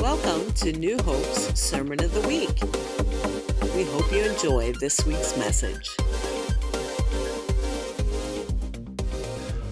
Welcome 0.00 0.50
to 0.54 0.72
New 0.72 0.96
Hope's 1.02 1.60
Sermon 1.60 2.02
of 2.02 2.14
the 2.14 2.26
Week. 2.26 2.62
We 3.74 3.84
hope 3.84 4.10
you 4.10 4.22
enjoy 4.22 4.72
this 4.80 5.04
week's 5.04 5.36
message. 5.36 5.94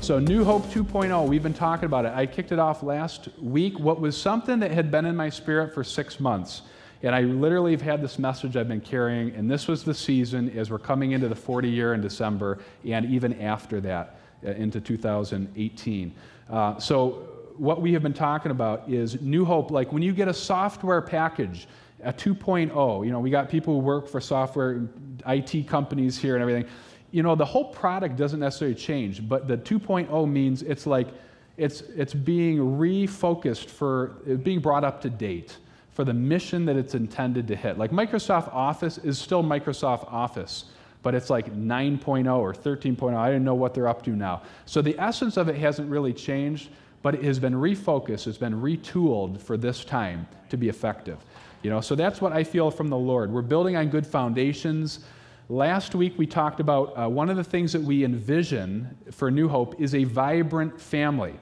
So, 0.03 0.19
New 0.19 0.45
Hope 0.45 0.67
2.0, 0.67 1.27
we've 1.27 1.43
been 1.43 1.55
talking 1.55 1.87
about 1.87 2.05
it. 2.05 2.13
I 2.15 2.27
kicked 2.27 2.53
it 2.53 2.59
off 2.59 2.83
last 2.83 3.31
week. 3.41 3.79
What 3.79 4.03
was 4.03 4.21
something 4.21 4.59
that 4.59 4.71
had 4.71 4.91
been 4.91 5.07
in 5.07 5.17
my 5.17 5.31
spirit 5.31 5.73
for 5.73 5.83
six 5.83 6.21
months. 6.21 6.61
And 7.03 7.15
I 7.15 7.23
literally 7.23 7.73
have 7.73 7.81
had 7.81 8.03
this 8.03 8.19
message 8.19 8.55
I've 8.55 8.69
been 8.69 8.83
carrying, 8.83 9.35
and 9.35 9.51
this 9.51 9.67
was 9.67 9.83
the 9.83 9.95
season 9.95 10.51
as 10.59 10.71
we're 10.71 10.79
coming 10.79 11.13
into 11.13 11.29
the 11.29 11.37
40 11.37 11.71
year 11.71 11.95
in 11.95 12.03
December, 12.03 12.59
and 12.85 13.07
even 13.07 13.41
after 13.41 13.81
that, 13.81 14.21
uh, 14.47 14.51
into 14.51 14.79
2018. 14.79 16.15
Uh, 16.51 16.79
so, 16.79 17.38
what 17.59 17.83
we 17.83 17.93
have 17.93 18.03
been 18.03 18.15
talking 18.15 18.51
about 18.51 18.89
is 18.89 19.21
New 19.21 19.45
Hope. 19.45 19.71
Like 19.71 19.93
when 19.93 20.03
you 20.03 20.13
get 20.13 20.29
a 20.29 20.35
software 20.35 21.03
package, 21.03 21.67
a 22.03 22.13
2.0, 22.13 23.05
you 23.05 23.11
know, 23.11 23.21
we 23.21 23.31
got 23.31 23.49
people 23.49 23.75
who 23.75 23.81
work 23.81 24.09
for 24.09 24.21
software, 24.21 24.89
IT 25.27 25.67
companies 25.67 26.17
here 26.17 26.35
and 26.35 26.43
everything. 26.43 26.67
You 27.11 27.23
know, 27.23 27.35
the 27.35 27.45
whole 27.45 27.65
product 27.65 28.17
doesn't 28.17 28.41
necessarily 28.41 28.77
change, 28.77 29.29
but 29.29 29.49
the 29.49 29.57
2.0 29.57 30.31
means 30.31 30.63
it's 30.63 30.87
like 30.87 31.09
it's, 31.57 31.81
it's 31.81 32.15
being 32.15 32.59
refocused 32.59 33.67
for 33.67 34.09
being 34.43 34.61
brought 34.61 34.85
up 34.85 35.01
to 35.03 35.11
date 35.11 35.57
for 35.91 36.05
the 36.05 36.15
mission 36.15 36.65
that 36.67 36.77
it's 36.77 36.95
intended 36.95 37.49
to 37.49 37.57
hit. 37.57 37.77
Like 37.77 37.91
Microsoft 37.91 38.55
Office 38.55 38.99
is 38.99 39.19
still 39.19 39.43
Microsoft 39.43 40.13
Office, 40.13 40.67
but 41.03 41.17
it's 41.17 41.29
like 41.29 41.53
9.0 41.53 42.33
or 42.39 42.55
13.0. 42.55 43.17
I 43.17 43.29
didn't 43.29 43.45
know 43.45 43.57
what 43.57 43.75
they're 43.75 43.89
up 43.89 44.05
to 44.05 44.11
now. 44.11 44.43
So 44.67 44.81
the 44.81 44.97
essence 45.01 45.37
of 45.37 45.49
it 45.49 45.57
hasn't 45.57 45.91
really 45.91 46.13
changed, 46.13 46.71
but 47.03 47.15
it 47.15 47.25
has 47.25 47.39
been 47.39 47.55
refocused, 47.55 48.27
it's 48.27 48.39
been 48.39 48.61
retooled 48.61 49.41
for 49.41 49.57
this 49.57 49.85
time 49.85 50.27
to 50.51 50.57
be 50.57 50.69
effective. 50.69 51.19
You 51.63 51.71
know, 51.71 51.81
so 51.81 51.95
that's 51.95 52.21
what 52.21 52.33
I 52.33 52.45
feel 52.45 52.71
from 52.71 52.89
the 52.89 52.97
Lord. 52.97 53.33
We're 53.33 53.43
building 53.43 53.77
on 53.77 53.89
good 53.89 54.07
foundations. 54.07 55.01
Last 55.49 55.95
week 55.95 56.15
we 56.17 56.27
talked 56.27 56.61
about 56.61 56.97
uh, 56.97 57.09
one 57.09 57.31
of 57.31 57.37
the 57.37 57.45
things 57.45 57.73
that 57.73 57.83
we 57.83 58.05
envision 58.05 58.97
for 59.11 59.31
New 59.31 59.49
Hope 59.49 59.81
is 59.81 59.95
a 59.95 60.05
vibrant 60.05 60.81
family. 60.81 61.35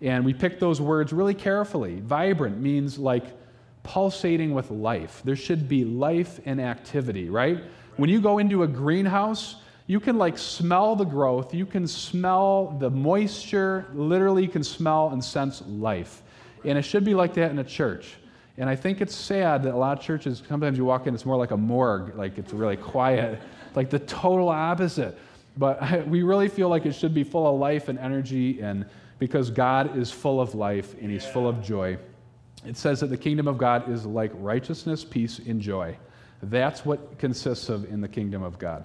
And 0.00 0.24
we 0.24 0.32
picked 0.32 0.60
those 0.60 0.80
words 0.80 1.12
really 1.12 1.34
carefully. 1.34 2.00
Vibrant 2.00 2.58
means 2.58 2.98
like 2.98 3.24
pulsating 3.82 4.54
with 4.54 4.70
life. 4.70 5.22
There 5.24 5.36
should 5.36 5.68
be 5.68 5.84
life 5.84 6.40
and 6.44 6.60
activity, 6.60 7.28
right? 7.28 7.64
When 7.96 8.08
you 8.08 8.20
go 8.20 8.38
into 8.38 8.62
a 8.62 8.68
greenhouse, 8.68 9.56
you 9.88 9.98
can 10.00 10.18
like 10.18 10.36
smell 10.36 10.94
the 10.94 11.04
growth, 11.04 11.54
you 11.54 11.64
can 11.66 11.88
smell 11.88 12.76
the 12.78 12.90
moisture, 12.90 13.86
literally, 13.94 14.42
you 14.42 14.48
can 14.48 14.62
smell 14.62 15.08
and 15.08 15.24
sense 15.24 15.62
life. 15.66 16.22
And 16.64 16.76
it 16.76 16.82
should 16.82 17.04
be 17.04 17.14
like 17.14 17.34
that 17.34 17.50
in 17.50 17.58
a 17.58 17.64
church. 17.64 18.16
And 18.58 18.68
I 18.68 18.76
think 18.76 19.00
it's 19.00 19.14
sad 19.14 19.62
that 19.62 19.74
a 19.74 19.76
lot 19.76 19.98
of 19.98 20.04
churches, 20.04 20.42
sometimes 20.46 20.76
you 20.76 20.84
walk 20.84 21.06
in, 21.06 21.14
it's 21.14 21.24
more 21.24 21.38
like 21.38 21.52
a 21.52 21.56
morgue, 21.56 22.14
like 22.16 22.36
it's 22.36 22.52
really 22.52 22.76
quiet, 22.76 23.40
like 23.74 23.88
the 23.88 24.00
total 24.00 24.50
opposite. 24.50 25.18
But 25.56 26.06
we 26.06 26.22
really 26.22 26.48
feel 26.48 26.68
like 26.68 26.84
it 26.84 26.92
should 26.92 27.14
be 27.14 27.24
full 27.24 27.46
of 27.46 27.58
life 27.58 27.88
and 27.88 27.98
energy, 27.98 28.60
and 28.60 28.84
because 29.18 29.50
God 29.50 29.96
is 29.96 30.10
full 30.10 30.38
of 30.38 30.54
life 30.54 30.94
and 31.00 31.10
He's 31.10 31.24
full 31.24 31.48
of 31.48 31.62
joy. 31.62 31.96
It 32.66 32.76
says 32.76 33.00
that 33.00 33.06
the 33.06 33.16
kingdom 33.16 33.48
of 33.48 33.56
God 33.56 33.88
is 33.90 34.04
like 34.04 34.32
righteousness, 34.34 35.02
peace, 35.02 35.38
and 35.38 35.62
joy. 35.62 35.96
That's 36.42 36.84
what 36.84 37.18
consists 37.18 37.70
of 37.70 37.90
in 37.90 38.02
the 38.02 38.08
kingdom 38.08 38.42
of 38.42 38.58
God. 38.58 38.84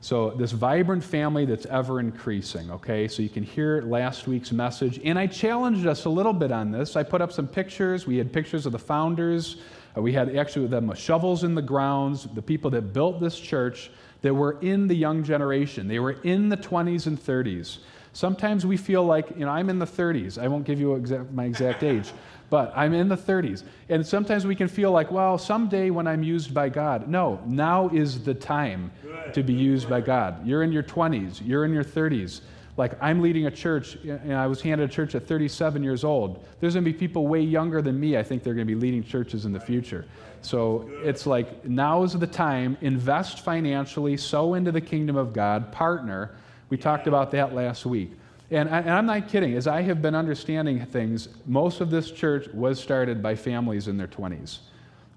So, 0.00 0.30
this 0.30 0.52
vibrant 0.52 1.02
family 1.02 1.46
that's 1.46 1.66
ever 1.66 2.00
increasing, 2.00 2.70
okay? 2.70 3.08
So, 3.08 3.22
you 3.22 3.28
can 3.28 3.42
hear 3.42 3.82
last 3.82 4.26
week's 4.26 4.52
message. 4.52 5.00
And 5.04 5.18
I 5.18 5.26
challenged 5.26 5.86
us 5.86 6.04
a 6.04 6.10
little 6.10 6.32
bit 6.32 6.52
on 6.52 6.70
this. 6.70 6.96
I 6.96 7.02
put 7.02 7.20
up 7.20 7.32
some 7.32 7.48
pictures. 7.48 8.06
We 8.06 8.16
had 8.16 8.32
pictures 8.32 8.66
of 8.66 8.72
the 8.72 8.78
founders. 8.78 9.56
Uh, 9.96 10.02
we 10.02 10.12
had 10.12 10.36
actually 10.36 10.66
them 10.66 10.86
with 10.86 10.98
shovels 10.98 11.44
in 11.44 11.54
the 11.54 11.62
grounds, 11.62 12.28
the 12.34 12.42
people 12.42 12.70
that 12.70 12.92
built 12.92 13.20
this 13.20 13.38
church 13.38 13.90
that 14.22 14.34
were 14.34 14.58
in 14.60 14.86
the 14.86 14.94
young 14.94 15.22
generation. 15.22 15.88
They 15.88 15.98
were 15.98 16.20
in 16.22 16.48
the 16.48 16.56
20s 16.56 17.06
and 17.06 17.18
30s. 17.18 17.78
Sometimes 18.12 18.64
we 18.64 18.76
feel 18.76 19.04
like, 19.04 19.28
you 19.36 19.44
know, 19.44 19.50
I'm 19.50 19.68
in 19.68 19.78
the 19.78 19.86
30s. 19.86 20.38
I 20.42 20.48
won't 20.48 20.64
give 20.64 20.80
you 20.80 20.94
exact, 20.94 21.30
my 21.32 21.44
exact 21.44 21.82
age, 21.82 22.12
but 22.50 22.72
I'm 22.76 22.94
in 22.94 23.08
the 23.08 23.16
30s. 23.16 23.64
And 23.88 24.06
sometimes 24.06 24.46
we 24.46 24.54
can 24.54 24.68
feel 24.68 24.90
like, 24.92 25.10
well, 25.10 25.38
someday 25.38 25.90
when 25.90 26.06
I'm 26.06 26.22
used 26.22 26.54
by 26.54 26.68
God. 26.68 27.08
No, 27.08 27.40
now 27.46 27.88
is 27.88 28.22
the 28.22 28.34
time 28.34 28.90
to 29.32 29.42
be 29.42 29.52
used 29.52 29.88
by 29.88 30.00
God. 30.00 30.46
You're 30.46 30.62
in 30.62 30.72
your 30.72 30.82
20s, 30.82 31.40
you're 31.44 31.64
in 31.64 31.72
your 31.72 31.84
30s. 31.84 32.40
Like 32.76 32.92
I'm 33.02 33.22
leading 33.22 33.46
a 33.46 33.50
church, 33.50 33.94
and 34.04 34.34
I 34.34 34.46
was 34.46 34.60
handed 34.60 34.90
a 34.90 34.92
church 34.92 35.14
at 35.14 35.26
37 35.26 35.82
years 35.82 36.04
old. 36.04 36.44
There's 36.60 36.74
going 36.74 36.84
to 36.84 36.92
be 36.92 36.96
people 36.96 37.26
way 37.26 37.40
younger 37.40 37.80
than 37.80 37.98
me, 37.98 38.18
I 38.18 38.22
think 38.22 38.42
they're 38.42 38.54
going 38.54 38.66
to 38.66 38.74
be 38.74 38.78
leading 38.78 39.02
churches 39.02 39.46
in 39.46 39.52
the 39.52 39.60
future. 39.60 40.04
So 40.42 40.88
it's 41.02 41.26
like 41.26 41.64
now 41.64 42.02
is 42.02 42.12
the 42.12 42.26
time. 42.26 42.76
Invest 42.82 43.40
financially, 43.40 44.16
sow 44.16 44.54
into 44.54 44.72
the 44.72 44.80
kingdom 44.80 45.16
of 45.16 45.32
God, 45.32 45.72
partner. 45.72 46.36
We 46.68 46.76
talked 46.76 47.06
about 47.06 47.30
that 47.30 47.54
last 47.54 47.86
week. 47.86 48.12
And, 48.50 48.68
I, 48.68 48.98
am 48.98 49.06
not 49.06 49.28
kidding. 49.28 49.54
As 49.54 49.66
I 49.66 49.82
have 49.82 50.00
been 50.00 50.14
understanding 50.14 50.84
things, 50.86 51.28
most 51.46 51.80
of 51.80 51.90
this 51.90 52.10
church 52.10 52.48
was 52.48 52.80
started 52.80 53.22
by 53.22 53.34
families 53.34 53.88
in 53.88 53.96
their 53.96 54.06
20s. 54.06 54.58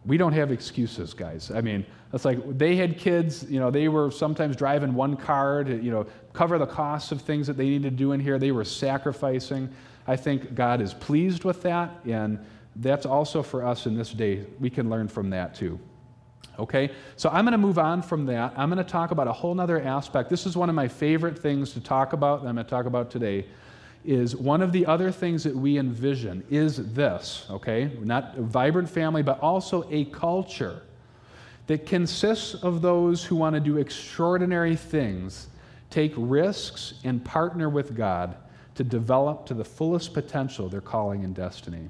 We 0.06 0.18
don't 0.18 0.34
have 0.34 0.52
excuses, 0.52 1.14
guys. 1.14 1.52
I 1.52 1.62
mean, 1.62 1.86
it's 2.12 2.26
like 2.26 2.58
they 2.58 2.76
had 2.76 2.98
kids, 2.98 3.46
you 3.50 3.60
know, 3.60 3.70
they 3.70 3.88
were 3.88 4.10
sometimes 4.10 4.56
driving 4.56 4.96
one 4.96 5.16
car 5.16 5.64
to, 5.64 5.76
you 5.76 5.92
know, 5.92 6.08
cover 6.34 6.58
the 6.58 6.66
costs 6.66 7.12
of 7.12 7.22
things 7.22 7.46
that 7.48 7.58
they 7.58 7.66
needed 7.66 7.84
to 7.84 7.96
do 7.96 8.14
in 8.14 8.20
here. 8.20 8.40
They 8.40 8.52
were 8.52 8.66
sacrificing. 8.66 9.70
I 10.08 10.16
think 10.16 10.56
God 10.56 10.82
is 10.82 10.94
pleased 10.96 11.44
with 11.44 11.62
that, 11.64 11.92
and 12.06 12.40
that's 12.78 13.06
also 13.06 13.44
for 13.44 13.64
us 13.64 13.86
in 13.86 13.96
this 13.96 14.12
day. 14.12 14.46
We 14.60 14.72
can 14.72 14.90
learn 14.90 15.08
from 15.08 15.30
that 15.32 15.54
too. 15.54 15.80
Okay? 16.60 16.92
So 17.16 17.30
I'm 17.30 17.46
going 17.46 17.54
to 17.54 17.58
move 17.58 17.80
on 17.80 18.02
from 18.02 18.26
that. 18.28 18.54
I'm 18.56 18.70
going 18.70 18.84
to 18.84 18.90
talk 18.90 19.12
about 19.12 19.28
a 19.28 19.34
whole 19.34 19.60
other 19.60 19.82
aspect. 19.82 20.30
This 20.30 20.46
is 20.46 20.56
one 20.56 20.70
of 20.70 20.76
my 20.76 20.88
favorite 20.88 21.40
things 21.40 21.74
to 21.74 21.80
talk 21.80 22.14
about 22.14 22.44
that 22.44 22.50
I'm 22.50 22.56
going 22.56 22.66
to 22.66 22.70
talk 22.70 22.86
about 22.86 23.10
today 23.10 23.46
is 24.06 24.36
one 24.36 24.62
of 24.62 24.72
the 24.72 24.86
other 24.86 25.12
things 25.12 25.44
that 25.44 25.56
we 25.56 25.78
envision 25.78 26.44
is 26.50 26.94
this, 26.94 27.46
okay? 27.50 27.92
Not 28.02 28.38
a 28.38 28.42
vibrant 28.42 28.90
family, 28.90 29.24
but 29.24 29.40
also 29.42 29.88
a 29.92 30.06
culture 30.06 30.84
that 31.68 31.86
consists 31.86 32.56
of 32.56 32.82
those 32.82 33.24
who 33.24 33.36
want 33.36 33.56
to 33.56 33.60
do 33.60 33.78
extraordinary 33.78 34.76
things, 34.76 35.48
take 35.90 36.14
risks, 36.16 36.96
and 37.04 37.24
partner 37.24 37.70
with 37.70 37.96
God 37.96 38.36
to 38.76 38.84
develop 38.84 39.46
to 39.48 39.54
the 39.54 39.66
fullest 39.66 40.14
potential 40.14 40.70
their 40.70 40.82
calling 40.82 41.26
and 41.26 41.36
destiny. 41.36 41.90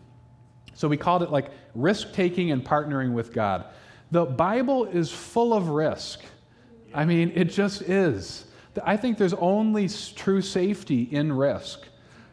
So 0.73 0.87
we 0.87 0.97
called 0.97 1.23
it 1.23 1.29
like 1.29 1.51
risk 1.75 2.13
taking 2.13 2.51
and 2.51 2.65
partnering 2.65 3.13
with 3.13 3.31
God. 3.31 3.65
The 4.11 4.25
Bible 4.25 4.85
is 4.85 5.11
full 5.11 5.53
of 5.53 5.69
risk. 5.69 6.21
I 6.93 7.05
mean, 7.05 7.31
it 7.35 7.45
just 7.45 7.83
is. 7.83 8.45
I 8.83 8.97
think 8.97 9.17
there's 9.17 9.33
only 9.35 9.89
true 10.15 10.41
safety 10.41 11.03
in 11.03 11.31
risk. 11.31 11.87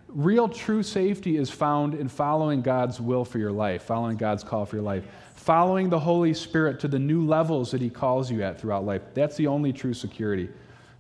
Real 0.09 0.49
true 0.49 0.83
safety 0.83 1.37
is 1.37 1.51
found 1.51 1.95
in 1.95 2.09
following 2.09 2.63
God's 2.63 3.01
will 3.01 3.25
for 3.25 3.39
your 3.39 3.53
life, 3.53 3.83
following 3.83 4.17
God's 4.17 4.43
call 4.43 4.65
for 4.65 4.77
your 4.77 4.85
life, 4.85 5.05
following 5.35 5.91
the 5.91 5.99
Holy 5.99 6.33
Spirit 6.33 6.81
to 6.81 6.89
the 6.89 6.99
new 6.99 7.27
levels 7.27 7.71
that 7.73 7.81
He 7.81 7.91
calls 7.91 8.31
you 8.31 8.43
at 8.43 8.59
throughout 8.59 8.87
life. 8.87 9.03
That's 9.13 9.37
the 9.37 9.47
only 9.47 9.73
true 9.73 9.93
security 9.93 10.49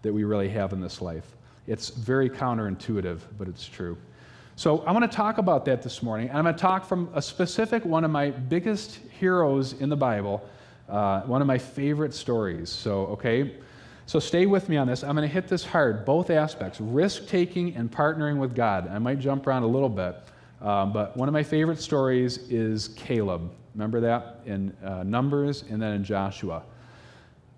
that 0.02 0.12
we 0.12 0.24
really 0.24 0.48
have 0.50 0.72
in 0.72 0.80
this 0.80 1.00
life. 1.00 1.36
It's 1.66 1.88
very 1.88 2.28
counterintuitive, 2.28 3.20
but 3.38 3.48
it's 3.48 3.66
true. 3.66 3.96
So 4.56 4.80
I 4.80 4.92
want 4.92 5.10
to 5.10 5.16
talk 5.16 5.38
about 5.38 5.64
that 5.66 5.82
this 5.82 6.02
morning. 6.02 6.28
And 6.28 6.38
I'm 6.38 6.44
going 6.44 6.54
to 6.54 6.60
talk 6.60 6.84
from 6.84 7.10
a 7.14 7.22
specific 7.22 7.84
one 7.84 8.04
of 8.04 8.10
my 8.10 8.30
biggest 8.30 9.00
heroes 9.18 9.74
in 9.74 9.88
the 9.88 9.96
Bible, 9.96 10.48
uh, 10.88 11.22
one 11.22 11.40
of 11.40 11.46
my 11.46 11.58
favorite 11.58 12.14
stories. 12.14 12.70
So, 12.70 13.06
okay, 13.06 13.54
so 14.06 14.20
stay 14.20 14.46
with 14.46 14.68
me 14.68 14.76
on 14.76 14.86
this. 14.86 15.02
I'm 15.02 15.16
going 15.16 15.28
to 15.28 15.32
hit 15.32 15.48
this 15.48 15.64
hard, 15.64 16.04
both 16.04 16.30
aspects 16.30 16.80
risk 16.80 17.26
taking 17.26 17.74
and 17.74 17.90
partnering 17.90 18.38
with 18.38 18.54
God. 18.54 18.88
I 18.88 18.98
might 18.98 19.18
jump 19.18 19.46
around 19.46 19.64
a 19.64 19.68
little 19.68 19.88
bit, 19.88 20.16
um, 20.62 20.92
but 20.92 21.16
one 21.16 21.28
of 21.28 21.32
my 21.32 21.42
favorite 21.42 21.80
stories 21.80 22.38
is 22.48 22.88
Caleb. 22.88 23.50
Remember 23.74 24.00
that 24.00 24.40
in 24.46 24.74
uh, 24.82 25.02
Numbers 25.02 25.64
and 25.68 25.82
then 25.82 25.92
in 25.92 26.04
Joshua. 26.04 26.62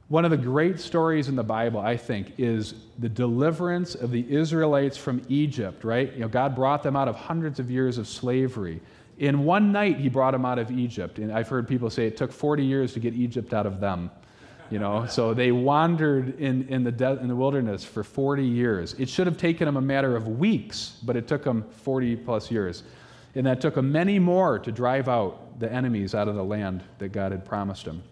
One 0.09 0.25
of 0.25 0.31
the 0.31 0.39
great 0.39 0.81
stories 0.81 1.29
in 1.29 1.37
the 1.37 1.45
Bible, 1.45 1.81
I 1.81 1.99
think, 1.99 2.33
is 2.39 2.75
the 2.99 3.11
deliverance 3.11 3.95
of 3.95 4.11
the 4.11 4.25
Israelites 4.33 4.97
from 4.97 5.21
Egypt, 5.29 5.85
right? 5.85 6.11
You 6.15 6.21
know, 6.21 6.29
God 6.29 6.57
brought 6.57 6.83
them 6.83 6.97
out 6.97 7.09
of 7.09 7.15
hundreds 7.15 7.61
of 7.61 7.71
years 7.71 7.99
of 7.99 8.09
slavery. 8.09 8.81
In 9.19 9.44
one 9.44 9.73
night, 9.73 9.99
He 9.99 10.09
brought 10.09 10.32
them 10.32 10.44
out 10.44 10.59
of 10.59 10.70
Egypt. 10.70 11.19
And 11.19 11.32
I've 11.32 11.49
heard 11.49 11.69
people 11.69 11.91
say 11.91 12.06
it 12.06 12.17
took 12.17 12.32
40 12.32 12.65
years 12.65 12.93
to 12.94 13.00
get 13.00 13.15
Egypt 13.15 13.53
out 13.53 13.67
of 13.67 13.81
them 13.81 14.11
you 14.70 14.79
know? 14.79 15.06
So 15.06 15.35
they 15.35 15.53
wandered 15.53 16.38
in, 16.38 16.69
in, 16.69 16.85
the 16.85 16.93
de- 16.93 17.19
in 17.20 17.29
the 17.29 17.37
wilderness 17.37 17.85
for 17.85 18.05
40 18.05 18.44
years. 18.44 18.94
It 18.94 19.09
should 19.09 19.26
have 19.26 19.38
taken 19.38 19.67
them 19.67 19.76
a 19.76 19.81
matter 19.81 20.17
of 20.17 20.29
weeks 20.29 20.97
but 21.03 21.17
it 21.17 21.26
took 21.26 21.44
them 21.44 21.65
40 21.82 22.17
plus 22.17 22.50
years. 22.50 22.82
And 23.35 23.47
that 23.47 23.61
took 23.61 23.75
them 23.75 23.93
many 23.93 24.19
more 24.19 24.59
to 24.59 24.73
drive 24.73 25.09
out 25.09 25.59
the 25.61 25.73
enemies 25.73 26.14
out 26.14 26.29
of 26.29 26.35
the 26.35 26.44
land 26.44 26.82
that 26.99 27.09
god 27.09 27.32
had 27.32 27.44
promised 27.44 27.85
them 27.85 28.03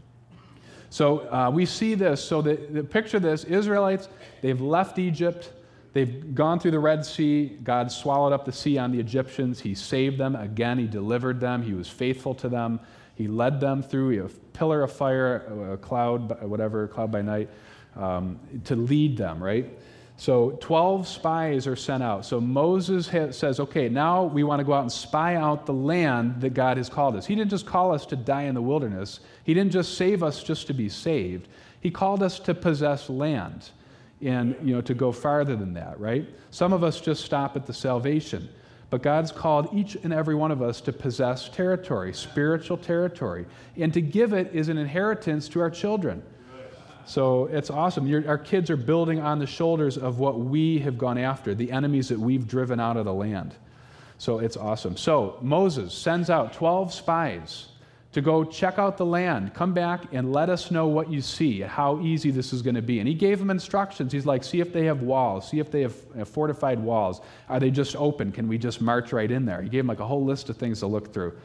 so 0.88 1.20
uh, 1.32 1.50
we 1.52 1.66
see 1.66 1.94
this. 1.94 2.24
So 2.24 2.42
the, 2.42 2.54
the 2.54 2.82
picture 2.82 3.20
this 3.20 3.44
israelites 3.44 4.08
they've 4.40 4.60
left 4.60 4.98
egypt 4.98 5.52
They've 5.96 6.34
gone 6.34 6.60
through 6.60 6.72
the 6.72 6.78
Red 6.78 7.06
Sea. 7.06 7.56
God 7.64 7.90
swallowed 7.90 8.34
up 8.34 8.44
the 8.44 8.52
sea 8.52 8.76
on 8.76 8.92
the 8.92 9.00
Egyptians. 9.00 9.60
He 9.60 9.74
saved 9.74 10.18
them. 10.18 10.36
Again, 10.36 10.76
He 10.76 10.86
delivered 10.86 11.40
them. 11.40 11.62
He 11.62 11.72
was 11.72 11.88
faithful 11.88 12.34
to 12.34 12.50
them. 12.50 12.80
He 13.14 13.28
led 13.28 13.60
them 13.60 13.82
through 13.82 14.26
a 14.26 14.28
pillar 14.28 14.82
of 14.82 14.92
fire, 14.92 15.72
a 15.72 15.78
cloud, 15.78 16.42
whatever, 16.42 16.86
cloud 16.86 17.10
by 17.10 17.22
night, 17.22 17.48
um, 17.96 18.38
to 18.64 18.76
lead 18.76 19.16
them, 19.16 19.42
right? 19.42 19.70
So 20.18 20.58
12 20.60 21.08
spies 21.08 21.66
are 21.66 21.76
sent 21.76 22.02
out. 22.02 22.26
So 22.26 22.42
Moses 22.42 23.06
says, 23.34 23.58
okay, 23.58 23.88
now 23.88 24.24
we 24.24 24.44
want 24.44 24.60
to 24.60 24.64
go 24.64 24.74
out 24.74 24.82
and 24.82 24.92
spy 24.92 25.36
out 25.36 25.64
the 25.64 25.72
land 25.72 26.42
that 26.42 26.52
God 26.52 26.76
has 26.76 26.90
called 26.90 27.16
us. 27.16 27.24
He 27.24 27.34
didn't 27.34 27.50
just 27.50 27.64
call 27.64 27.94
us 27.94 28.04
to 28.04 28.16
die 28.16 28.42
in 28.42 28.54
the 28.54 28.60
wilderness, 28.60 29.20
He 29.44 29.54
didn't 29.54 29.72
just 29.72 29.96
save 29.96 30.22
us 30.22 30.42
just 30.42 30.66
to 30.66 30.74
be 30.74 30.90
saved. 30.90 31.48
He 31.80 31.90
called 31.90 32.22
us 32.22 32.38
to 32.40 32.54
possess 32.54 33.08
land 33.08 33.70
and 34.22 34.56
you 34.62 34.74
know 34.74 34.80
to 34.80 34.94
go 34.94 35.12
farther 35.12 35.56
than 35.56 35.74
that 35.74 35.98
right? 36.00 36.28
Some 36.50 36.72
of 36.72 36.82
us 36.82 37.00
just 37.00 37.24
stop 37.24 37.56
at 37.56 37.66
the 37.66 37.72
salvation 37.72 38.48
but 38.88 39.02
god's 39.02 39.32
called 39.32 39.68
each 39.72 39.96
and 40.04 40.12
every 40.12 40.34
one 40.34 40.50
of 40.50 40.62
us 40.62 40.80
to 40.80 40.92
possess 40.92 41.48
territory 41.48 42.12
spiritual 42.14 42.76
territory 42.76 43.46
and 43.76 43.92
to 43.92 44.00
give 44.00 44.32
it 44.32 44.54
is 44.54 44.68
an 44.68 44.78
inheritance 44.78 45.48
to 45.48 45.60
our 45.60 45.70
children. 45.70 46.22
So 47.08 47.46
it's 47.46 47.70
awesome. 47.70 48.08
Your, 48.08 48.26
our 48.26 48.38
kids 48.38 48.68
are 48.68 48.76
building 48.76 49.20
on 49.20 49.38
the 49.38 49.46
shoulders 49.46 49.96
of 49.96 50.18
what 50.18 50.40
we 50.40 50.80
have 50.80 50.98
gone 50.98 51.18
after 51.18 51.54
the 51.54 51.70
enemies 51.70 52.08
that 52.08 52.18
we've 52.18 52.48
driven 52.48 52.80
out 52.80 52.96
of 52.96 53.04
the 53.04 53.14
land. 53.14 53.54
So 54.18 54.40
it's 54.40 54.56
awesome. 54.56 54.96
So 54.96 55.38
moses 55.40 55.94
sends 55.94 56.30
out 56.30 56.52
12 56.52 56.92
spies 56.92 57.68
to 58.12 58.20
go 58.22 58.44
check 58.44 58.78
out 58.78 58.96
the 58.96 59.04
land. 59.04 59.52
Come 59.52 59.74
back 59.74 60.04
and 60.12 60.32
let 60.32 60.48
us 60.48 60.70
know 60.70 60.86
what 60.86 61.10
you 61.10 61.20
see, 61.20 61.60
how 61.60 62.00
easy 62.00 62.30
this 62.30 62.52
is 62.52 62.62
going 62.62 62.76
to 62.76 62.82
be. 62.82 62.98
And 62.98 63.06
he 63.06 63.14
gave 63.14 63.38
them 63.38 63.50
instructions. 63.50 64.12
He's 64.12 64.24
like, 64.24 64.42
see 64.42 64.60
if 64.60 64.72
they 64.72 64.84
have 64.86 65.02
walls, 65.02 65.50
see 65.50 65.58
if 65.58 65.70
they 65.70 65.82
have 65.82 65.94
fortified 66.28 66.78
walls. 66.78 67.20
Are 67.48 67.60
they 67.60 67.70
just 67.70 67.94
open? 67.96 68.32
Can 68.32 68.48
we 68.48 68.56
just 68.56 68.80
march 68.80 69.12
right 69.12 69.30
in 69.30 69.44
there? 69.44 69.60
He 69.60 69.68
gave 69.68 69.80
them 69.80 69.88
like 69.88 70.00
a 70.00 70.06
whole 70.06 70.24
list 70.24 70.48
of 70.48 70.56
things 70.56 70.80
to 70.80 70.86
look 70.86 71.12
through. 71.12 71.36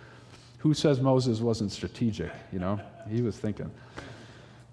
Who 0.60 0.74
says 0.74 1.02
Moses 1.02 1.40
wasn't 1.40 1.72
strategic? 1.72 2.32
You 2.54 2.60
know, 2.60 2.80
he 3.10 3.22
was 3.22 3.36
thinking. 3.36 3.70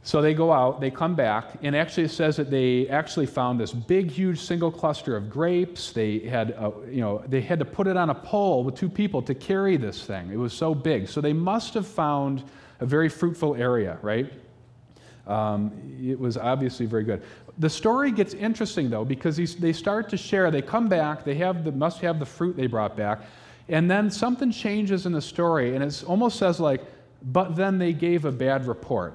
So 0.08 0.22
they 0.22 0.32
go 0.32 0.50
out, 0.50 0.81
they 0.81 0.90
come 0.90 1.14
back, 1.14 1.58
and 1.62 1.76
actually 1.76 2.05
it 2.05 2.12
says 2.12 2.37
that 2.37 2.50
they 2.50 2.88
actually 2.88 3.26
found 3.26 3.60
this 3.60 3.75
big, 3.75 4.10
huge 4.10 4.40
single 4.40 4.72
cluster 4.72 5.14
of 5.14 5.28
grapes. 5.28 5.93
They 5.93 6.20
had, 6.20 6.52
a, 6.52 6.72
you 6.90 7.02
know, 7.02 7.22
they 7.28 7.43
had 7.43 7.58
to 7.58 7.66
put 7.66 7.87
it 7.87 7.94
on 7.94 8.08
a 8.08 8.14
pole 8.14 8.64
with 8.64 8.75
two 8.75 8.88
people 8.88 9.20
to 9.20 9.34
carry 9.34 9.76
this 9.76 10.02
thing. 10.06 10.31
It 10.32 10.38
was 10.38 10.55
so 10.55 10.75
big. 10.75 11.08
So 11.08 11.20
they 11.20 11.34
must 11.34 11.75
have 11.75 11.87
found 11.87 12.43
a 12.81 12.87
very 12.87 13.10
fruitful 13.10 13.55
area, 13.56 13.99
right? 14.00 14.32
Um, 15.26 15.72
it 16.02 16.19
was 16.19 16.38
obviously 16.38 16.87
very 16.87 17.05
good. 17.05 17.22
The 17.58 17.69
story 17.69 18.10
gets 18.10 18.32
interesting 18.32 18.88
though 18.88 19.05
because 19.05 19.37
they 19.37 19.75
start 19.75 20.08
to 20.08 20.16
share. 20.16 20.50
They 20.50 20.62
come 20.62 20.88
back. 20.88 21.22
They 21.22 21.34
have 21.34 21.64
the, 21.64 21.72
must 21.72 22.00
have 22.00 22.19
the 22.19 22.25
fruit 22.25 22.56
they 22.56 22.66
brought 22.66 22.96
back, 22.96 23.19
and 23.69 23.90
then 23.90 24.10
something 24.10 24.52
changes 24.52 25.05
in 25.05 25.12
the 25.12 25.20
story, 25.20 25.75
and 25.75 25.84
it 25.84 26.02
almost 26.06 26.38
says 26.38 26.60
like, 26.60 26.81
"But 27.25 27.56
then 27.56 27.76
they 27.76 27.93
gave 27.93 28.25
a 28.25 28.32
bad 28.32 28.66
report." 28.66 29.12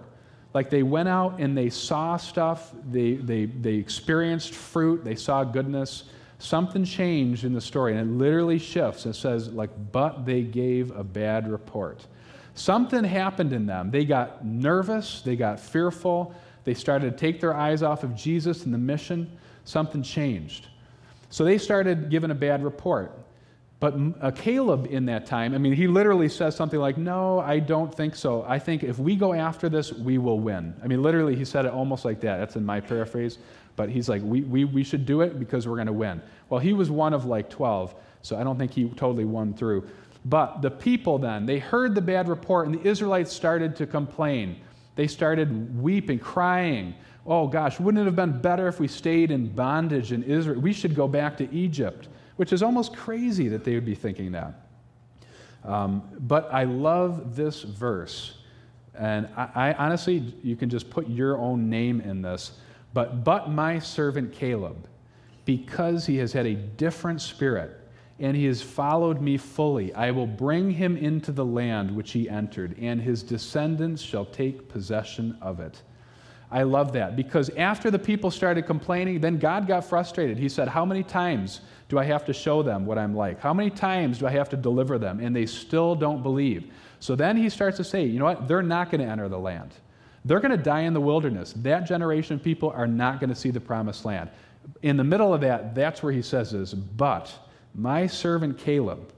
Like 0.53 0.69
they 0.69 0.83
went 0.83 1.09
out 1.09 1.39
and 1.39 1.57
they 1.57 1.69
saw 1.69 2.17
stuff, 2.17 2.71
they, 2.89 3.13
they, 3.13 3.45
they 3.45 3.73
experienced 3.73 4.53
fruit, 4.53 5.03
they 5.03 5.15
saw 5.15 5.44
goodness. 5.44 6.05
Something 6.39 6.83
changed 6.83 7.45
in 7.45 7.53
the 7.53 7.61
story, 7.61 7.97
and 7.97 8.01
it 8.01 8.13
literally 8.13 8.59
shifts. 8.59 9.05
It 9.05 9.13
says, 9.13 9.50
like, 9.50 9.69
but 9.91 10.25
they 10.25 10.41
gave 10.41 10.91
a 10.91 11.03
bad 11.03 11.50
report. 11.50 12.05
Something 12.53 13.03
happened 13.03 13.53
in 13.53 13.65
them. 13.65 13.89
They 13.89 14.05
got 14.05 14.45
nervous, 14.45 15.21
they 15.21 15.35
got 15.35 15.59
fearful, 15.59 16.35
they 16.65 16.73
started 16.73 17.11
to 17.11 17.17
take 17.17 17.41
their 17.41 17.55
eyes 17.55 17.81
off 17.81 18.03
of 18.03 18.15
Jesus 18.15 18.65
and 18.65 18.73
the 18.73 18.77
mission. 18.77 19.38
Something 19.65 20.03
changed. 20.03 20.67
So 21.29 21.44
they 21.44 21.57
started 21.57 22.09
giving 22.09 22.31
a 22.31 22.35
bad 22.35 22.63
report. 22.63 23.17
But 23.83 23.95
uh, 24.21 24.31
Caleb, 24.31 24.88
in 24.89 25.07
that 25.07 25.25
time, 25.25 25.53
I 25.53 25.57
mean, 25.57 25.74
he 25.74 25.88
literally 25.88 26.30
says 26.30 26.56
something 26.56 26.80
like, 26.80 26.97
No, 26.97 27.39
I 27.39 27.59
don't 27.59 27.94
think 27.94 28.15
so. 28.15 28.45
I 28.47 28.57
think 28.57 28.81
if 28.81 28.97
we 28.97 29.18
go 29.18 29.33
after 29.33 29.68
this, 29.68 29.91
we 29.91 30.18
will 30.18 30.39
win. 30.39 30.74
I 30.81 30.88
mean, 30.88 31.01
literally, 31.03 31.35
he 31.35 31.44
said 31.44 31.65
it 31.65 31.74
almost 31.74 32.06
like 32.06 32.21
that. 32.21 32.38
That's 32.38 32.56
in 32.56 32.65
my 32.65 32.80
paraphrase. 32.80 33.39
But 33.75 33.89
he's 33.89 34.07
like, 34.07 34.21
We, 34.24 34.39
we, 34.44 34.63
we 34.63 34.85
should 34.85 35.06
do 35.06 35.19
it 35.19 35.38
because 35.38 35.68
we're 35.68 35.75
going 35.75 35.88
to 35.88 35.91
win. 35.91 36.21
Well, 36.47 36.62
he 36.62 36.71
was 36.71 36.89
one 36.89 37.12
of 37.12 37.25
like 37.25 37.50
12, 37.50 37.94
so 38.21 38.38
I 38.38 38.45
don't 38.45 38.57
think 38.57 38.71
he 38.71 38.88
totally 38.88 39.25
won 39.25 39.53
through. 39.53 39.86
But 40.24 40.62
the 40.62 40.71
people 40.71 41.18
then, 41.18 41.45
they 41.45 41.59
heard 41.59 41.94
the 41.94 42.01
bad 42.01 42.29
report, 42.29 42.68
and 42.68 42.75
the 42.79 42.88
Israelites 42.88 43.33
started 43.33 43.75
to 43.75 43.86
complain. 43.86 44.62
They 44.95 45.07
started 45.07 45.77
weeping, 45.77 46.19
crying. 46.19 46.95
Oh 47.27 47.47
gosh, 47.47 47.81
wouldn't 47.81 48.01
it 48.01 48.06
have 48.06 48.15
been 48.15 48.39
better 48.39 48.69
if 48.69 48.79
we 48.79 48.88
stayed 48.88 49.29
in 49.29 49.53
bondage 49.53 50.13
in 50.13 50.24
Israel? 50.24 50.62
We 50.62 50.71
should 50.71 50.95
go 50.95 51.09
back 51.09 51.36
to 51.39 51.53
Egypt 51.53 52.07
which 52.35 52.53
is 52.53 52.63
almost 52.63 52.95
crazy 52.95 53.47
that 53.50 53.63
they 53.63 53.75
would 53.75 53.85
be 53.85 53.95
thinking 53.95 54.31
that. 54.31 54.53
Um, 55.63 56.03
but 56.19 56.53
I 56.53 56.63
love 56.65 57.35
this 57.35 57.62
verse. 57.62 58.38
And 58.95 59.27
I, 59.35 59.50
I, 59.56 59.74
honestly, 59.74 60.33
you 60.44 60.56
can 60.56 60.69
just 60.69 60.89
put 60.89 61.07
your 61.07 61.38
own 61.38 61.69
name 61.69 62.01
in 62.01 62.21
this. 62.21 62.53
But, 62.94 63.24
but 63.24 63.50
my 63.50 63.80
servant 63.80 64.33
Caleb, 64.33 64.88
because 65.45 66.06
he 66.06 66.18
has 66.18 66.31
had 66.33 66.45
a 66.45 66.53
different 66.53 67.21
spirit 67.21 67.80
and 68.19 68.38
he 68.38 68.45
has 68.45 68.62
followed 68.62 69.19
me 69.19 69.38
fully, 69.38 69.94
I 69.94 70.12
will 70.12 70.27
bring 70.27 70.69
him 70.69 70.95
into 70.95 71.31
the 71.31 71.44
land 71.44 71.94
which 71.94 72.12
he 72.12 72.29
entered, 72.29 72.77
and 72.79 73.01
his 73.01 73.24
descendants 73.24 74.01
shall 74.03 74.25
take 74.25 74.69
possession 74.69 75.36
of 75.41 75.59
it. 75.59 75.81
I 76.51 76.62
love 76.62 76.94
that 76.94 77.15
because 77.15 77.50
after 77.57 77.89
the 77.89 77.97
people 77.97 78.29
started 78.29 78.68
complaining, 78.68 79.19
then 79.19 79.39
God 79.39 79.68
got 79.68 79.83
frustrated. 79.83 80.38
He 80.38 80.47
said, 80.47 80.68
How 80.68 80.86
many 80.86 81.01
times 81.01 81.62
do 81.93 81.99
I 81.99 82.05
have 82.05 82.25
to 82.25 82.33
show 82.33 82.63
them 82.63 82.87
what 82.87 82.97
I'm 82.97 83.15
like? 83.15 83.39
How 83.39 83.53
many 83.53 83.69
times 83.69 84.17
do 84.17 84.25
I 84.25 84.31
have 84.31 84.49
to 84.49 84.57
deliver 84.57 84.97
them? 84.97 85.19
And 85.19 85.35
they 85.35 85.45
still 85.45 85.93
don't 85.93 86.23
believe. 86.23 86.71
So 86.99 87.15
then 87.15 87.37
he 87.37 87.49
starts 87.49 87.77
to 87.77 87.83
say, 87.83 88.03
You 88.03 88.17
know 88.17 88.25
what? 88.25 88.47
They're 88.47 88.63
not 88.63 88.89
going 88.89 89.01
to 89.01 89.07
enter 89.07 89.29
the 89.29 89.37
land. 89.37 89.71
They're 90.25 90.39
going 90.39 90.57
to 90.57 90.63
die 90.63 90.81
in 90.81 90.93
the 90.93 91.01
wilderness. 91.01 91.53
That 91.57 91.81
generation 91.81 92.37
of 92.37 92.43
people 92.43 92.71
are 92.71 92.87
not 92.87 93.19
going 93.19 93.29
to 93.29 93.35
see 93.35 93.51
the 93.51 93.59
promised 93.59 94.05
land. 94.05 94.31
In 94.81 94.97
the 94.97 95.03
middle 95.03 95.33
of 95.33 95.41
that, 95.41 95.75
that's 95.75 96.01
where 96.01 96.11
he 96.11 96.23
says 96.23 96.53
is, 96.53 96.73
But 96.73 97.31
my 97.75 98.07
servant 98.07 98.57
Caleb, 98.57 99.13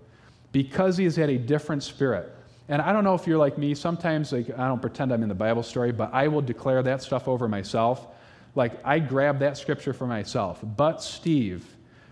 because 0.51 0.97
he 0.97 1.05
has 1.05 1.15
had 1.15 1.29
a 1.29 1.37
different 1.37 1.81
spirit, 1.81 2.35
and 2.67 2.81
I 2.81 2.91
don't 2.91 3.05
know 3.05 3.13
if 3.13 3.25
you're 3.25 3.37
like 3.37 3.57
me. 3.57 3.73
Sometimes 3.73 4.33
like, 4.33 4.49
I 4.59 4.67
don't 4.67 4.81
pretend 4.81 5.13
I'm 5.13 5.23
in 5.23 5.29
the 5.29 5.35
Bible 5.35 5.63
story, 5.63 5.93
but 5.93 6.13
I 6.13 6.27
will 6.27 6.41
declare 6.41 6.83
that 6.83 7.01
stuff 7.01 7.29
over 7.29 7.47
myself. 7.47 8.07
Like 8.53 8.73
I 8.83 8.99
grab 8.99 9.39
that 9.39 9.57
scripture 9.57 9.93
for 9.93 10.07
myself. 10.07 10.59
But 10.61 11.01
Steve, 11.01 11.65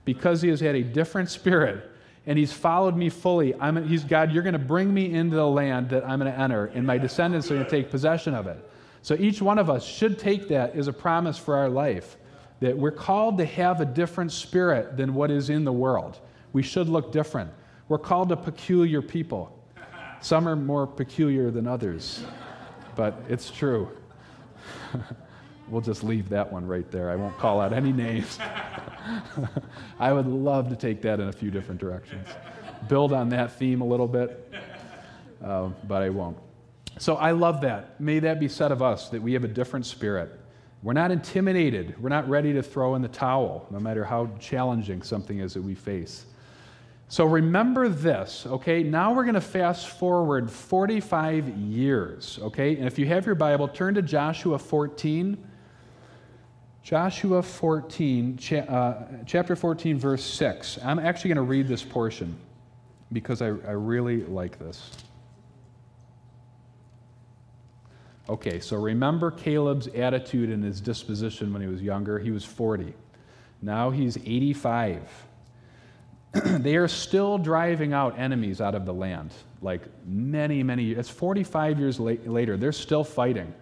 because 0.06 0.42
he 0.42 0.50
has 0.50 0.60
had 0.60 0.76
a 0.76 0.84
different 0.84 1.30
spirit 1.30 1.90
and 2.26 2.40
he's 2.40 2.54
followed 2.54 2.96
me 2.96 3.10
fully, 3.10 3.54
I'm, 3.56 3.88
he's 3.88 4.04
God, 4.04 4.32
you're 4.32 4.44
going 4.44 4.54
to 4.54 4.60
bring 4.60 4.94
me 4.94 5.14
into 5.14 5.36
the 5.36 5.48
land 5.48 5.90
that 5.90 6.08
I'm 6.08 6.20
going 6.20 6.32
to 6.32 6.40
enter, 6.40 6.68
and 6.68 6.88
my 6.88 6.98
descendants 6.98 7.52
are 7.52 7.56
going 7.56 7.66
to 7.66 7.70
take 7.70 7.92
possession 7.92 8.34
of 8.34 8.48
it. 8.48 8.70
So 9.02 9.16
each 9.16 9.42
one 9.42 9.60
of 9.60 9.70
us 9.70 9.86
should 9.86 10.18
take 10.18 10.48
that 10.48 10.76
as 10.76 10.88
a 10.88 10.94
promise 10.94 11.38
for 11.38 11.58
our 11.58 11.70
life 11.70 12.16
that 12.62 12.78
we're 12.78 12.92
called 12.92 13.38
to 13.40 13.46
have 13.46 13.82
a 13.82 13.86
different 13.86 14.32
spirit 14.32 14.96
than 14.96 15.14
what 15.14 15.30
is 15.30 15.50
in 15.50 15.66
the 15.66 15.74
world. 15.74 16.20
We 16.54 16.64
should 16.64 16.88
look 16.88 17.12
different. 17.12 17.52
We're 17.90 17.98
called 17.98 18.32
a 18.32 18.38
peculiar 18.38 19.02
people. 19.02 19.60
Some 20.22 20.48
are 20.48 20.56
more 20.56 20.88
peculiar 20.88 21.52
than 21.52 21.68
others, 21.68 22.24
but 22.96 23.22
it's 23.28 23.52
true. 23.52 23.90
we'll 25.68 25.82
just 25.82 26.04
leave 26.04 26.30
that 26.30 26.52
one 26.52 26.66
right 26.66 26.90
there. 26.92 27.10
I 27.10 27.16
won't 27.16 27.38
call 27.38 27.62
out 27.62 27.74
any 27.74 27.92
names. 27.92 28.38
I 30.00 30.14
would 30.14 30.28
love 30.28 30.70
to 30.70 30.76
take 30.76 31.02
that 31.04 31.20
in 31.20 31.28
a 31.28 31.32
few 31.32 31.52
different 31.52 31.80
directions. 31.80 32.28
Build 32.88 33.14
on 33.14 33.30
that 33.30 33.54
theme 33.54 33.82
a 33.82 33.86
little 33.86 34.08
bit, 34.08 34.54
uh, 35.44 35.70
but 35.88 36.02
I 36.02 36.10
won't. 36.10 36.38
So 37.00 37.16
I 37.16 37.32
love 37.32 37.62
that. 37.62 38.00
May 38.00 38.20
that 38.20 38.40
be 38.40 38.48
said 38.48 38.72
of 38.72 38.82
us 38.82 39.10
that 39.10 39.22
we 39.22 39.34
have 39.34 39.44
a 39.44 39.48
different 39.48 39.86
spirit. 39.86 40.40
We're 40.84 40.94
not 40.94 41.12
intimidated. 41.12 42.02
We're 42.02 42.10
not 42.10 42.28
ready 42.28 42.54
to 42.54 42.62
throw 42.62 42.96
in 42.96 43.02
the 43.02 43.08
towel, 43.08 43.68
no 43.72 43.80
matter 43.80 44.04
how 44.04 44.30
challenging 44.40 45.02
something 45.02 45.40
is 45.40 45.54
that 45.54 45.64
we 45.64 45.76
face. 45.76 46.26
So 47.08 47.26
remember 47.26 47.90
this, 47.90 48.46
okay? 48.48 48.84
Now 48.84 49.14
we're 49.14 49.24
going 49.24 49.36
to 49.36 49.42
fast 49.42 49.88
forward 49.88 50.50
45 50.50 51.50
years, 51.50 52.40
okay? 52.42 52.76
And 52.76 52.86
if 52.86 52.98
you 52.98 53.06
have 53.06 53.26
your 53.26 53.36
Bible, 53.36 53.68
turn 53.68 53.94
to 53.96 54.02
Joshua 54.02 54.58
14. 54.58 55.38
Joshua 56.84 57.42
14, 57.42 58.36
cha- 58.38 58.58
uh, 58.58 59.08
chapter 59.26 59.56
14, 59.56 59.98
verse 59.98 60.24
6. 60.24 60.80
I'm 60.84 61.00
actually 61.00 61.30
going 61.30 61.38
to 61.38 61.44
read 61.44 61.66
this 61.66 61.82
portion 61.82 62.36
because 63.14 63.42
I, 63.42 63.48
I 63.48 63.72
really 63.72 64.26
like 64.26 64.60
this. 64.60 64.92
Okay, 68.28 68.60
so 68.60 68.78
remember 68.78 69.32
Caleb's 69.32 69.88
attitude 69.88 70.50
and 70.50 70.62
his 70.62 70.82
disposition 70.82 71.54
when 71.54 71.62
he 71.62 71.70
was 71.70 71.82
younger. 71.82 72.20
He 72.20 72.32
was 72.32 72.44
40. 72.44 72.94
Now 73.62 73.90
he's 73.90 74.18
85. 74.18 75.10
they 76.46 76.76
are 76.76 76.90
still 76.90 77.38
driving 77.38 77.94
out 77.94 78.20
enemies 78.20 78.60
out 78.60 78.76
of 78.76 78.86
the 78.86 78.94
land. 78.94 79.32
Like 79.62 79.84
many, 80.06 80.64
many 80.64 80.84
years. 80.84 81.00
It's 81.00 81.10
45 81.10 81.80
years 81.80 82.00
later. 82.00 82.58
They're 82.58 82.74
still 82.74 83.06
fighting. 83.06 83.54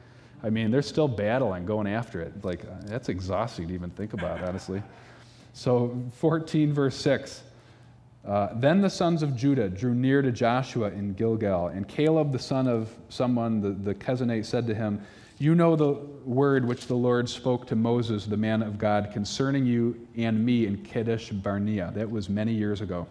I 0.43 0.50
mean, 0.50 0.71
they're 0.71 0.81
still 0.81 1.07
battling, 1.07 1.65
going 1.65 1.88
after 1.88 2.21
it. 2.21 2.43
Like, 2.43 2.62
that's 2.86 3.10
exhausting 3.10 3.67
to 3.67 3.74
even 3.74 3.89
think 3.91 4.13
about, 4.13 4.43
honestly. 4.43 4.81
So, 5.53 6.01
14, 6.17 6.74
verse 6.74 6.95
6. 6.95 7.43
Uh, 8.25 8.50
then 8.55 8.81
the 8.81 8.89
sons 8.89 9.24
of 9.24 9.36
Judah 9.36 9.69
drew 9.69 9.95
near 9.95 10.21
to 10.21 10.31
Joshua 10.31 10.89
in 10.89 11.13
Gilgal, 11.13 11.67
and 11.67 11.88
Caleb, 11.88 12.31
the 12.31 12.39
son 12.39 12.67
of 12.67 12.95
someone, 13.10 13.62
the, 13.62 13.71
the 13.71 13.95
Kenizzite, 13.95 14.45
said 14.45 14.67
to 14.67 14.75
him, 14.75 15.01
You 15.39 15.55
know 15.55 15.75
the 15.75 15.93
word 16.25 16.67
which 16.67 16.86
the 16.86 16.95
Lord 16.95 17.27
spoke 17.27 17.65
to 17.67 17.75
Moses, 17.75 18.25
the 18.25 18.38
man 18.38 18.62
of 18.62 18.77
God, 18.77 19.10
concerning 19.12 19.65
you 19.65 20.07
and 20.17 20.43
me 20.43 20.67
in 20.67 20.77
Kadesh 20.83 21.29
Barnea. 21.29 21.91
That 21.95 22.10
was 22.10 22.29
many 22.29 22.53
years 22.53 22.81
ago. 22.81 23.07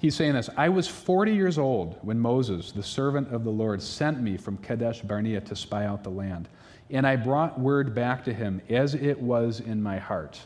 He's 0.00 0.16
saying 0.16 0.32
this 0.32 0.48
I 0.56 0.70
was 0.70 0.88
40 0.88 1.34
years 1.34 1.58
old 1.58 1.98
when 2.00 2.18
Moses, 2.18 2.72
the 2.72 2.82
servant 2.82 3.32
of 3.32 3.44
the 3.44 3.50
Lord, 3.50 3.82
sent 3.82 4.20
me 4.20 4.38
from 4.38 4.56
Kadesh 4.56 5.02
Barnea 5.02 5.42
to 5.42 5.54
spy 5.54 5.84
out 5.84 6.02
the 6.02 6.10
land. 6.10 6.48
And 6.88 7.06
I 7.06 7.16
brought 7.16 7.60
word 7.60 7.94
back 7.94 8.24
to 8.24 8.32
him 8.32 8.62
as 8.70 8.94
it 8.94 9.20
was 9.20 9.60
in 9.60 9.82
my 9.82 9.98
heart. 9.98 10.40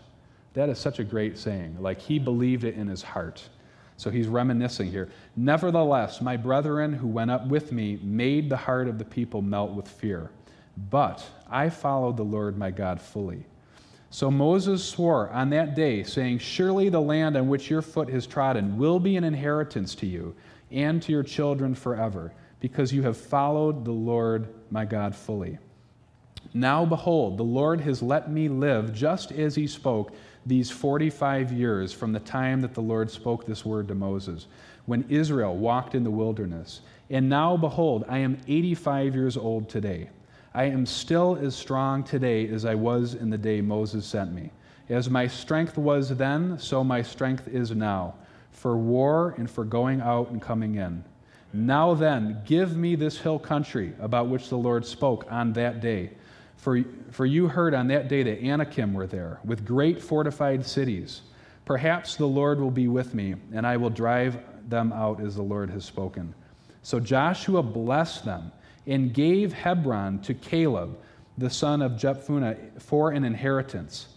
That 0.54 0.68
is 0.68 0.78
such 0.78 0.99
a 0.99 1.04
great 1.04 1.38
saying. 1.38 1.76
Like 1.80 2.00
he 2.00 2.18
believed 2.18 2.64
it 2.64 2.75
in 2.75 2.88
his 2.88 3.02
heart. 3.02 3.49
So 3.96 4.11
he's 4.11 4.26
reminiscing 4.26 4.90
here. 4.90 5.08
Nevertheless, 5.37 6.20
my 6.20 6.37
brethren 6.37 6.92
who 6.92 7.06
went 7.06 7.30
up 7.30 7.46
with 7.46 7.70
me 7.70 8.00
made 8.02 8.50
the 8.50 8.56
heart 8.56 8.88
of 8.88 8.99
the 8.99 9.04
people 9.04 9.40
melt 9.40 9.70
with 9.70 9.87
fear. 9.87 10.30
But 10.90 11.25
I 11.49 11.70
followed 11.70 12.16
the 12.16 12.25
Lord 12.25 12.58
my 12.58 12.73
God 12.73 13.00
fully. 13.00 13.46
So 14.14 14.30
Moses 14.30 14.88
swore 14.88 15.28
on 15.30 15.50
that 15.50 15.75
day, 15.75 16.04
saying, 16.04 16.38
Surely 16.38 16.88
the 16.88 17.00
land 17.00 17.37
on 17.37 17.49
which 17.49 17.68
your 17.68 17.83
foot 17.83 18.09
has 18.11 18.28
trodden 18.28 18.78
will 18.78 19.00
be 19.00 19.16
an 19.16 19.25
inheritance 19.25 19.97
to 19.97 20.06
you 20.06 20.37
and 20.71 21.02
to 21.02 21.11
your 21.11 21.25
children 21.25 21.75
forever, 21.75 22.33
because 22.61 22.92
you 22.92 23.02
have 23.02 23.16
followed 23.16 23.85
the 23.85 23.90
Lord 23.90 24.54
my 24.71 24.85
God 24.85 25.16
fully. 25.16 25.59
Now 26.52 26.85
behold, 26.85 27.38
the 27.38 27.42
Lord 27.42 27.80
has 27.80 28.02
let 28.02 28.30
me 28.30 28.49
live 28.49 28.94
just 28.94 29.33
as 29.33 29.56
he 29.56 29.66
spoke 29.66 30.12
these 30.47 30.71
45 30.71 31.50
years 31.50 31.92
from 31.92 32.12
the 32.12 32.21
time 32.21 32.61
that 32.61 32.75
the 32.75 32.80
Lord 32.80 33.11
spoke 33.11 33.44
this 33.44 33.64
word 33.64 33.88
to 33.88 33.97
Moses, 33.97 34.47
when 34.87 35.04
Israel 35.09 35.56
walked 35.56 35.97
in 35.97 36.04
the 36.04 36.11
wilderness. 36.12 36.83
And 37.11 37.28
now 37.28 37.56
behold, 37.56 38.04
I 38.09 38.18
am 38.18 38.38
85 38.47 39.16
years 39.16 39.37
old 39.37 39.68
today. 39.68 40.11
I 40.54 40.64
am 40.64 40.87
still 40.87 41.37
as 41.40 41.56
strong 41.56 42.04
today 42.04 42.49
as 42.49 42.64
I 42.64 42.76
was 42.76 43.14
in 43.14 43.28
the 43.28 43.38
day 43.38 43.61
Moses 43.61 44.06
sent 44.06 44.32
me. 44.32 44.52
As 44.88 45.11
my 45.11 45.26
strength 45.26 45.76
was 45.76 46.11
then, 46.11 46.58
so 46.61 46.84
my 46.84 47.02
strength 47.02 47.49
is 47.49 47.73
now, 47.73 48.14
for 48.52 48.76
war 48.76 49.34
and 49.37 49.50
for 49.50 49.64
going 49.64 50.00
out 50.00 50.30
and 50.30 50.40
coming 50.40 50.76
in. 50.76 51.02
Now 51.52 51.94
then, 51.94 52.40
give 52.44 52.76
me 52.76 52.94
this 52.94 53.18
hill 53.18 53.38
country 53.38 53.94
about 53.99 54.28
which 54.28 54.49
the 54.49 54.56
Lord 54.58 54.87
spoke 54.87 55.26
on 55.28 55.52
that 55.54 55.80
day. 55.80 56.11
For, 56.56 56.84
for 57.11 57.26
you 57.26 57.49
heard 57.49 57.75
on 57.75 57.88
that 57.88 58.08
day 58.08 58.23
that 58.23 58.42
Anakim 58.42 58.94
were 58.94 59.06
there, 59.08 59.40
with 59.44 59.64
great 59.64 60.00
fortified 60.00 60.64
cities. 60.64 61.23
Perhaps 61.64 62.16
the 62.16 62.26
Lord 62.26 62.61
will 62.61 62.70
be 62.70 62.87
with 62.87 63.12
me, 63.12 63.34
and 63.52 63.66
I 63.66 63.76
will 63.76 63.90
drive 63.90 64.38
them 64.68 64.92
out 64.92 65.20
as 65.20 65.34
the 65.34 65.42
Lord 65.42 65.70
has 65.70 65.84
spoken. 65.84 66.32
So 66.82 67.00
Joshua 67.00 67.62
blessed 67.62 68.25
them 68.25 68.52
and 68.86 69.12
gave 69.14 69.52
Hebron 69.52 70.20
to 70.20 70.34
Caleb, 70.34 70.98
the 71.38 71.50
son 71.50 71.82
of 71.82 71.92
Jephunneh, 71.92 72.80
for 72.80 73.10
an 73.10 73.24
inheritance. 73.24 74.08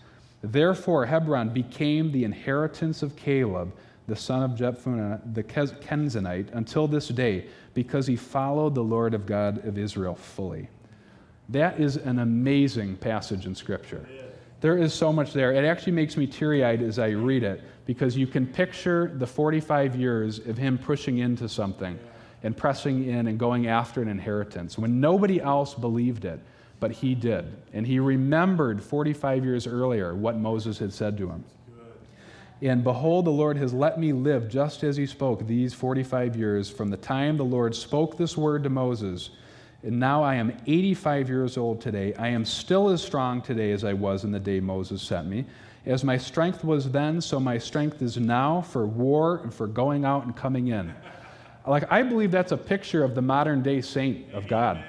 Therefore, 0.42 1.06
Hebron 1.06 1.50
became 1.50 2.12
the 2.12 2.24
inheritance 2.24 3.02
of 3.02 3.16
Caleb, 3.16 3.74
the 4.08 4.16
son 4.16 4.44
of 4.44 4.52
Jephunneh, 4.52 5.34
the 5.34 5.44
Kenizzite, 5.44 6.54
until 6.54 6.88
this 6.88 7.08
day, 7.10 7.48
because 7.74 8.08
he 8.08 8.16
followed 8.16 8.76
the 8.76 8.84
Lord 8.84 9.14
of 9.14 9.26
God 9.26 9.66
of 9.66 9.78
Israel 9.78 10.16
fully. 10.16 10.70
That 11.50 11.80
is 11.80 11.98
an 11.98 12.20
amazing 12.20 12.98
passage 12.98 13.46
in 13.46 13.56
Scripture. 13.56 14.08
There 14.60 14.78
is 14.78 14.94
so 14.94 15.14
much 15.14 15.34
there. 15.34 15.54
It 15.54 15.66
actually 15.66 15.94
makes 15.94 16.18
me 16.18 16.26
teary 16.26 16.64
eyed 16.64 16.82
as 16.82 17.00
I 17.00 17.10
read 17.10 17.44
it 17.44 17.64
because 17.86 18.18
you 18.18 18.28
can 18.28 18.48
picture 18.48 19.12
the 19.16 19.28
45 19.28 19.96
years 19.96 20.40
of 20.40 20.58
him 20.58 20.78
pushing 20.78 21.20
into 21.20 21.48
something 21.48 21.98
and 22.44 22.56
pressing 22.56 23.08
in 23.08 23.28
and 23.28 23.40
going 23.40 23.68
after 23.68 24.02
an 24.02 24.08
inheritance 24.08 24.78
when 24.78 25.00
nobody 25.00 25.42
else 25.42 25.74
believed 25.74 26.26
it, 26.26 26.40
but 26.80 26.92
he 26.92 27.16
did. 27.16 27.46
And 27.74 27.86
he 27.86 28.00
remembered 28.00 28.84
45 28.84 29.44
years 29.44 29.66
earlier 29.66 30.16
what 30.16 30.38
Moses 30.38 30.78
had 30.78 30.94
said 30.94 31.18
to 31.18 31.30
him. 31.30 31.44
And 32.62 32.84
behold, 32.84 33.26
the 33.26 33.32
Lord 33.32 33.58
has 33.58 33.74
let 33.74 34.00
me 34.00 34.14
live 34.14 34.50
just 34.50 34.84
as 34.84 34.98
he 34.98 35.06
spoke 35.06 35.46
these 35.46 35.74
45 35.74 36.36
years 36.36 36.70
from 36.70 36.90
the 36.90 36.98
time 36.98 37.38
the 37.38 37.46
Lord 37.46 37.76
spoke 37.76 38.18
this 38.18 38.36
word 38.36 38.64
to 38.64 38.70
Moses. 38.70 39.30
And 39.84 40.00
now 40.00 40.24
I 40.24 40.36
am 40.36 40.58
85 40.66 41.30
years 41.30 41.58
old 41.58 41.82
today. 41.82 42.16
I 42.16 42.30
am 42.30 42.46
still 42.46 42.90
as 42.90 43.04
strong 43.04 43.42
today 43.42 43.72
as 43.72 43.84
I 43.84 43.94
was 43.94 44.24
in 44.24 44.32
the 44.32 44.40
day 44.40 44.60
Moses 44.60 45.04
sent 45.04 45.28
me. 45.28 45.46
As 45.86 46.04
my 46.04 46.18
strength 46.18 46.64
was 46.64 46.92
then, 46.92 47.22
so 47.22 47.40
my 47.40 47.60
strength 47.60 48.02
is 48.02 48.18
now 48.18 48.62
for 48.62 48.88
war 48.88 49.38
and 49.44 49.54
for 49.54 49.68
going 49.68 50.04
out 50.04 50.26
and 50.26 50.36
coming 50.36 50.68
in. 50.68 50.94
Like, 51.68 51.92
I 51.92 52.02
believe 52.04 52.32
that's 52.32 52.52
a 52.52 52.58
picture 52.58 53.04
of 53.04 53.14
the 53.14 53.22
modern 53.22 53.62
day 53.62 53.82
saint 53.82 54.34
of 54.34 54.48
God. 54.48 54.84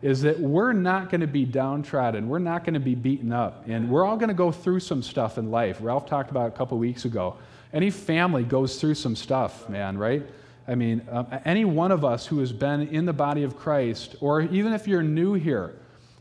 Is 0.00 0.22
that 0.22 0.40
we're 0.40 0.72
not 0.72 1.10
going 1.10 1.20
to 1.20 1.26
be 1.26 1.44
downtrodden. 1.44 2.28
We're 2.28 2.38
not 2.38 2.64
going 2.64 2.74
to 2.74 2.80
be 2.80 2.94
beaten 2.94 3.32
up. 3.32 3.64
And 3.66 3.90
we're 3.90 4.04
all 4.06 4.16
going 4.16 4.28
to 4.28 4.34
go 4.34 4.50
through 4.50 4.80
some 4.80 5.02
stuff 5.02 5.36
in 5.36 5.50
life. 5.50 5.78
Ralph 5.80 6.06
talked 6.06 6.30
about 6.30 6.48
a 6.48 6.52
couple 6.52 6.78
weeks 6.78 7.04
ago. 7.04 7.36
Any 7.72 7.90
family 7.90 8.42
goes 8.42 8.80
through 8.80 8.94
some 8.94 9.14
stuff, 9.14 9.68
man, 9.68 9.98
right? 9.98 10.26
I 10.66 10.74
mean, 10.74 11.06
um, 11.10 11.26
any 11.44 11.64
one 11.66 11.90
of 11.90 12.04
us 12.04 12.26
who 12.26 12.38
has 12.38 12.52
been 12.52 12.88
in 12.88 13.04
the 13.04 13.12
body 13.12 13.42
of 13.42 13.58
Christ, 13.58 14.16
or 14.20 14.40
even 14.42 14.72
if 14.72 14.88
you're 14.88 15.02
new 15.02 15.34
here, 15.34 15.74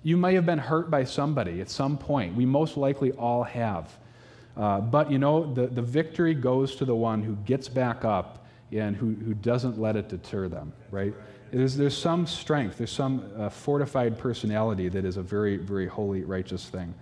you 0.04 0.18
may 0.18 0.34
have 0.34 0.46
been 0.46 0.60
hurt 0.60 0.90
by 0.90 1.04
somebody 1.04 1.62
at 1.62 1.70
some 1.70 1.98
point. 1.98 2.36
We 2.36 2.46
most 2.46 2.76
likely 2.76 3.12
all 3.14 3.44
have. 3.44 3.98
Uh, 4.58 4.82
but 4.82 5.12
you 5.12 5.20
know, 5.20 5.54
the, 5.54 5.68
the 5.68 5.82
victory 5.82 6.34
goes 6.34 6.76
to 6.78 6.86
the 6.86 6.96
one 6.96 7.22
who 7.22 7.36
gets 7.46 7.70
back 7.70 8.04
up 8.04 8.46
and 8.72 8.96
who, 8.96 9.14
who 9.16 9.34
doesn't 9.34 9.80
let 9.80 9.96
it 9.96 10.10
deter 10.10 10.48
them, 10.48 10.74
right? 10.92 11.14
There's, 11.52 11.76
there's 11.76 11.98
some 11.98 12.28
strength, 12.28 12.78
there's 12.78 12.92
some 12.92 13.32
uh, 13.38 13.50
fortified 13.50 14.18
personality 14.18 14.90
that 14.90 15.06
is 15.06 15.18
a 15.18 15.24
very, 15.24 15.58
very 15.58 15.88
holy, 15.88 16.24
righteous 16.24 16.70
thing. 16.70 16.94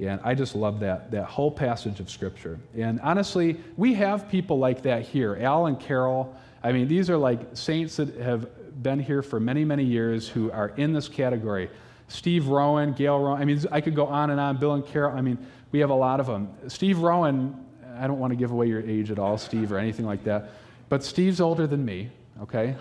And 0.00 0.20
I 0.24 0.34
just 0.34 0.56
love 0.56 0.80
that, 0.80 1.12
that 1.12 1.26
whole 1.26 1.50
passage 1.50 2.00
of 2.00 2.10
Scripture. 2.10 2.58
And 2.76 3.00
honestly, 3.00 3.60
we 3.76 3.94
have 3.94 4.28
people 4.28 4.58
like 4.58 4.82
that 4.82 5.02
here. 5.02 5.36
Al 5.40 5.66
and 5.66 5.78
Carol, 5.78 6.34
I 6.64 6.72
mean, 6.72 6.88
these 6.88 7.08
are 7.10 7.16
like 7.16 7.56
saints 7.56 7.96
that 7.96 8.16
have 8.16 8.82
been 8.82 8.98
here 8.98 9.22
for 9.22 9.38
many, 9.38 9.64
many 9.64 9.84
years 9.84 10.28
who 10.28 10.50
are 10.50 10.70
in 10.70 10.92
this 10.92 11.08
category. 11.08 11.70
Steve 12.08 12.48
Rowan, 12.48 12.92
Gail 12.92 13.20
Rowan, 13.20 13.40
I 13.40 13.44
mean, 13.44 13.62
I 13.70 13.80
could 13.80 13.94
go 13.94 14.06
on 14.06 14.30
and 14.30 14.40
on. 14.40 14.56
Bill 14.56 14.72
and 14.72 14.84
Carol, 14.84 15.16
I 15.16 15.20
mean, 15.20 15.38
we 15.70 15.78
have 15.78 15.90
a 15.90 15.94
lot 15.94 16.18
of 16.18 16.26
them. 16.26 16.48
Steve 16.66 16.98
Rowan, 16.98 17.64
I 17.96 18.08
don't 18.08 18.18
want 18.18 18.32
to 18.32 18.36
give 18.36 18.50
away 18.50 18.66
your 18.66 18.80
age 18.80 19.12
at 19.12 19.20
all, 19.20 19.38
Steve, 19.38 19.70
or 19.70 19.78
anything 19.78 20.06
like 20.06 20.24
that. 20.24 20.50
But 20.88 21.04
Steve's 21.04 21.40
older 21.40 21.66
than 21.66 21.84
me, 21.84 22.10
okay? 22.42 22.76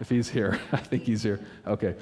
if 0.00 0.08
he's 0.08 0.28
here, 0.28 0.60
I 0.72 0.78
think 0.78 1.04
he's 1.04 1.22
here. 1.22 1.40
Okay. 1.66 1.94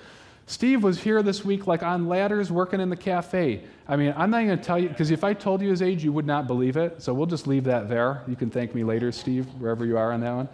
Steve 0.46 0.82
was 0.82 1.00
here 1.00 1.22
this 1.22 1.44
week, 1.44 1.66
like 1.66 1.82
on 1.82 2.06
ladders, 2.06 2.52
working 2.52 2.80
in 2.80 2.90
the 2.90 2.96
cafe. 2.96 3.62
I 3.88 3.96
mean, 3.96 4.12
I'm 4.16 4.30
not 4.30 4.44
going 4.44 4.58
to 4.58 4.62
tell 4.64 4.78
you, 4.78 4.88
because 4.88 5.10
if 5.10 5.24
I 5.24 5.32
told 5.32 5.62
you 5.62 5.70
his 5.70 5.80
age, 5.80 6.04
you 6.04 6.12
would 6.12 6.26
not 6.26 6.46
believe 6.46 6.76
it. 6.76 7.02
So 7.02 7.14
we'll 7.14 7.26
just 7.26 7.46
leave 7.46 7.64
that 7.64 7.88
there. 7.88 8.22
You 8.28 8.36
can 8.36 8.50
thank 8.50 8.74
me 8.74 8.84
later, 8.84 9.10
Steve, 9.10 9.46
wherever 9.58 9.86
you 9.86 9.96
are 9.96 10.12
on 10.12 10.20
that 10.20 10.34
one. 10.34 10.48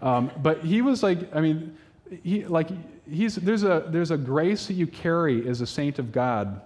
Um, 0.00 0.30
but 0.42 0.64
he 0.64 0.80
was 0.80 1.02
like, 1.02 1.34
I 1.34 1.40
mean, 1.40 1.76
he, 2.22 2.44
like, 2.44 2.68
he's, 3.08 3.36
there's, 3.36 3.64
a, 3.64 3.84
there's 3.88 4.10
a 4.12 4.16
grace 4.16 4.66
that 4.66 4.74
you 4.74 4.86
carry 4.86 5.48
as 5.48 5.60
a 5.60 5.66
saint 5.66 5.98
of 5.98 6.12
God 6.12 6.60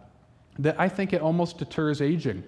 that 0.58 0.78
I 0.78 0.88
think 0.88 1.12
it 1.12 1.20
almost 1.22 1.58
deters 1.58 2.02
aging. 2.02 2.42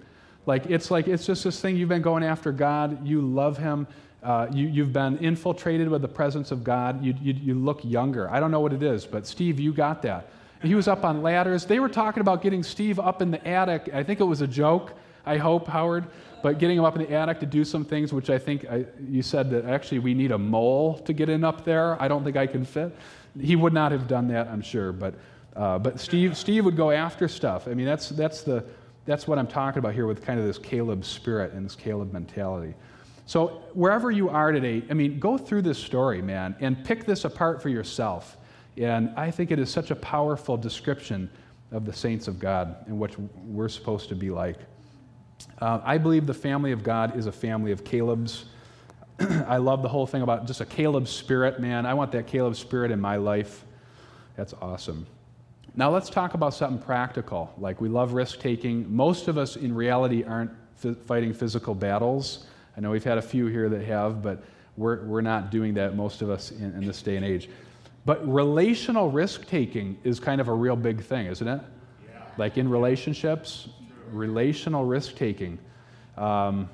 Like 0.49 0.65
it's 0.65 0.89
like 0.89 1.07
it's 1.07 1.27
just 1.27 1.43
this 1.43 1.61
thing 1.61 1.77
you've 1.77 1.89
been 1.89 2.01
going 2.01 2.23
after 2.23 2.51
God. 2.51 3.05
You 3.05 3.21
love 3.21 3.59
Him. 3.59 3.85
Uh, 4.23 4.47
you, 4.51 4.83
have 4.83 4.91
been 4.91 5.17
infiltrated 5.19 5.87
with 5.87 6.01
the 6.01 6.07
presence 6.07 6.51
of 6.51 6.63
God. 6.63 7.01
You, 7.01 7.13
you, 7.21 7.33
you 7.33 7.53
look 7.53 7.85
younger. 7.85 8.29
I 8.29 8.41
don't 8.41 8.51
know 8.51 8.59
what 8.59 8.73
it 8.73 8.83
is, 8.83 9.05
but 9.05 9.25
Steve, 9.25 9.61
you 9.61 9.71
got 9.71 10.01
that. 10.01 10.27
He 10.61 10.75
was 10.75 10.89
up 10.89 11.05
on 11.05 11.21
ladders. 11.21 11.65
They 11.65 11.79
were 11.79 11.87
talking 11.87 12.19
about 12.19 12.41
getting 12.41 12.63
Steve 12.63 12.99
up 12.99 13.21
in 13.21 13.31
the 13.31 13.47
attic. 13.47 13.91
I 13.93 14.03
think 14.03 14.19
it 14.19 14.25
was 14.25 14.41
a 14.41 14.47
joke. 14.47 14.91
I 15.25 15.37
hope 15.37 15.67
Howard, 15.67 16.05
but 16.43 16.57
getting 16.57 16.79
him 16.79 16.83
up 16.83 16.97
in 16.97 17.03
the 17.03 17.11
attic 17.13 17.39
to 17.41 17.45
do 17.45 17.63
some 17.63 17.85
things, 17.85 18.11
which 18.11 18.29
I 18.29 18.39
think 18.39 18.65
I, 18.69 18.85
you 19.07 19.21
said 19.21 19.51
that 19.51 19.63
actually 19.65 19.99
we 19.99 20.13
need 20.13 20.31
a 20.31 20.37
mole 20.37 20.97
to 21.05 21.13
get 21.13 21.29
in 21.29 21.45
up 21.45 21.63
there. 21.63 22.01
I 22.01 22.09
don't 22.09 22.23
think 22.25 22.35
I 22.35 22.47
can 22.47 22.65
fit. 22.65 22.93
He 23.39 23.55
would 23.55 23.71
not 23.71 23.93
have 23.93 24.07
done 24.07 24.27
that, 24.29 24.47
I'm 24.47 24.61
sure, 24.61 24.91
but. 24.91 25.13
Uh, 25.55 25.77
but 25.77 25.99
Steve, 25.99 26.37
Steve 26.37 26.63
would 26.63 26.77
go 26.77 26.89
after 26.89 27.27
stuff. 27.27 27.67
I 27.67 27.73
mean, 27.73 27.85
that's, 27.85 28.09
that's 28.09 28.43
the, 28.43 28.63
that's 29.09 29.27
what 29.27 29.39
I'm 29.39 29.47
talking 29.47 29.79
about 29.79 29.95
here 29.95 30.05
with 30.05 30.23
kind 30.23 30.39
of 30.39 30.45
this 30.45 30.59
Caleb 30.59 31.03
spirit 31.03 31.53
and 31.53 31.65
this 31.65 31.75
Caleb 31.75 32.13
mentality. 32.13 32.75
So, 33.25 33.63
wherever 33.73 34.11
you 34.11 34.29
are 34.29 34.51
today, 34.51 34.83
I 34.87 34.93
mean, 34.93 35.19
go 35.19 35.35
through 35.35 35.63
this 35.63 35.79
story, 35.79 36.21
man, 36.21 36.55
and 36.59 36.85
pick 36.85 37.05
this 37.05 37.25
apart 37.25 37.59
for 37.59 37.69
yourself. 37.69 38.37
And 38.77 39.11
I 39.17 39.31
think 39.31 39.49
it 39.49 39.57
is 39.57 39.71
such 39.71 39.89
a 39.89 39.95
powerful 39.95 40.57
description 40.57 41.29
of 41.71 41.85
the 41.85 41.93
saints 41.93 42.27
of 42.27 42.39
God 42.39 42.75
and 42.85 42.99
what 42.99 43.15
we're 43.45 43.69
supposed 43.69 44.09
to 44.09 44.15
be 44.15 44.29
like. 44.29 44.57
Uh, 45.59 45.79
I 45.83 45.97
believe 45.97 46.27
the 46.27 46.33
family 46.33 46.71
of 46.71 46.83
God 46.83 47.17
is 47.17 47.25
a 47.25 47.31
family 47.31 47.71
of 47.71 47.83
Caleb's. 47.83 48.45
I 49.19 49.57
love 49.57 49.81
the 49.81 49.89
whole 49.89 50.05
thing 50.05 50.21
about 50.21 50.45
just 50.45 50.61
a 50.61 50.65
Caleb 50.65 51.07
spirit, 51.07 51.59
man. 51.59 51.87
I 51.87 51.95
want 51.95 52.11
that 52.11 52.27
Caleb 52.27 52.55
spirit 52.55 52.91
in 52.91 53.01
my 53.01 53.15
life. 53.15 53.65
That's 54.35 54.53
awesome. 54.61 55.07
Now 55.79 55.89
let's 55.89 56.09
talk 56.09 56.33
about 56.33 56.53
something 56.53 56.77
practical. 56.77 57.53
Like 57.57 57.79
we 57.79 57.87
love 57.87 58.11
risk 58.11 58.41
taking. 58.41 58.93
Most 58.93 59.29
of 59.29 59.37
us 59.37 59.55
in 59.55 59.73
reality 59.73 60.25
aren't 60.25 60.51
f- 60.83 60.97
fighting 61.05 61.33
physical 61.33 61.73
battles. 61.73 62.47
I 62.75 62.81
know 62.81 62.91
we've 62.91 63.01
had 63.01 63.17
a 63.17 63.21
few 63.21 63.45
here 63.45 63.69
that 63.69 63.85
have, 63.85 64.21
but 64.21 64.43
we're, 64.75 65.05
we're 65.05 65.21
not 65.21 65.51
doing 65.51 65.73
that, 65.75 65.95
most 65.95 66.21
of 66.21 66.29
us 66.29 66.51
in, 66.51 66.73
in 66.73 66.85
this 66.85 67.01
day 67.01 67.15
and 67.15 67.23
age. 67.23 67.49
But 68.03 68.27
relational 68.27 69.09
risk 69.09 69.47
taking 69.47 69.97
is 70.03 70.19
kind 70.19 70.41
of 70.41 70.49
a 70.49 70.53
real 70.53 70.75
big 70.75 71.01
thing, 71.01 71.27
isn't 71.27 71.47
it? 71.47 71.61
Yeah. 72.03 72.23
Like 72.35 72.57
in 72.57 72.67
relationships, 72.67 73.69
relational 74.11 74.83
risk 74.83 75.15
taking. 75.15 75.59
Um, 76.17 76.69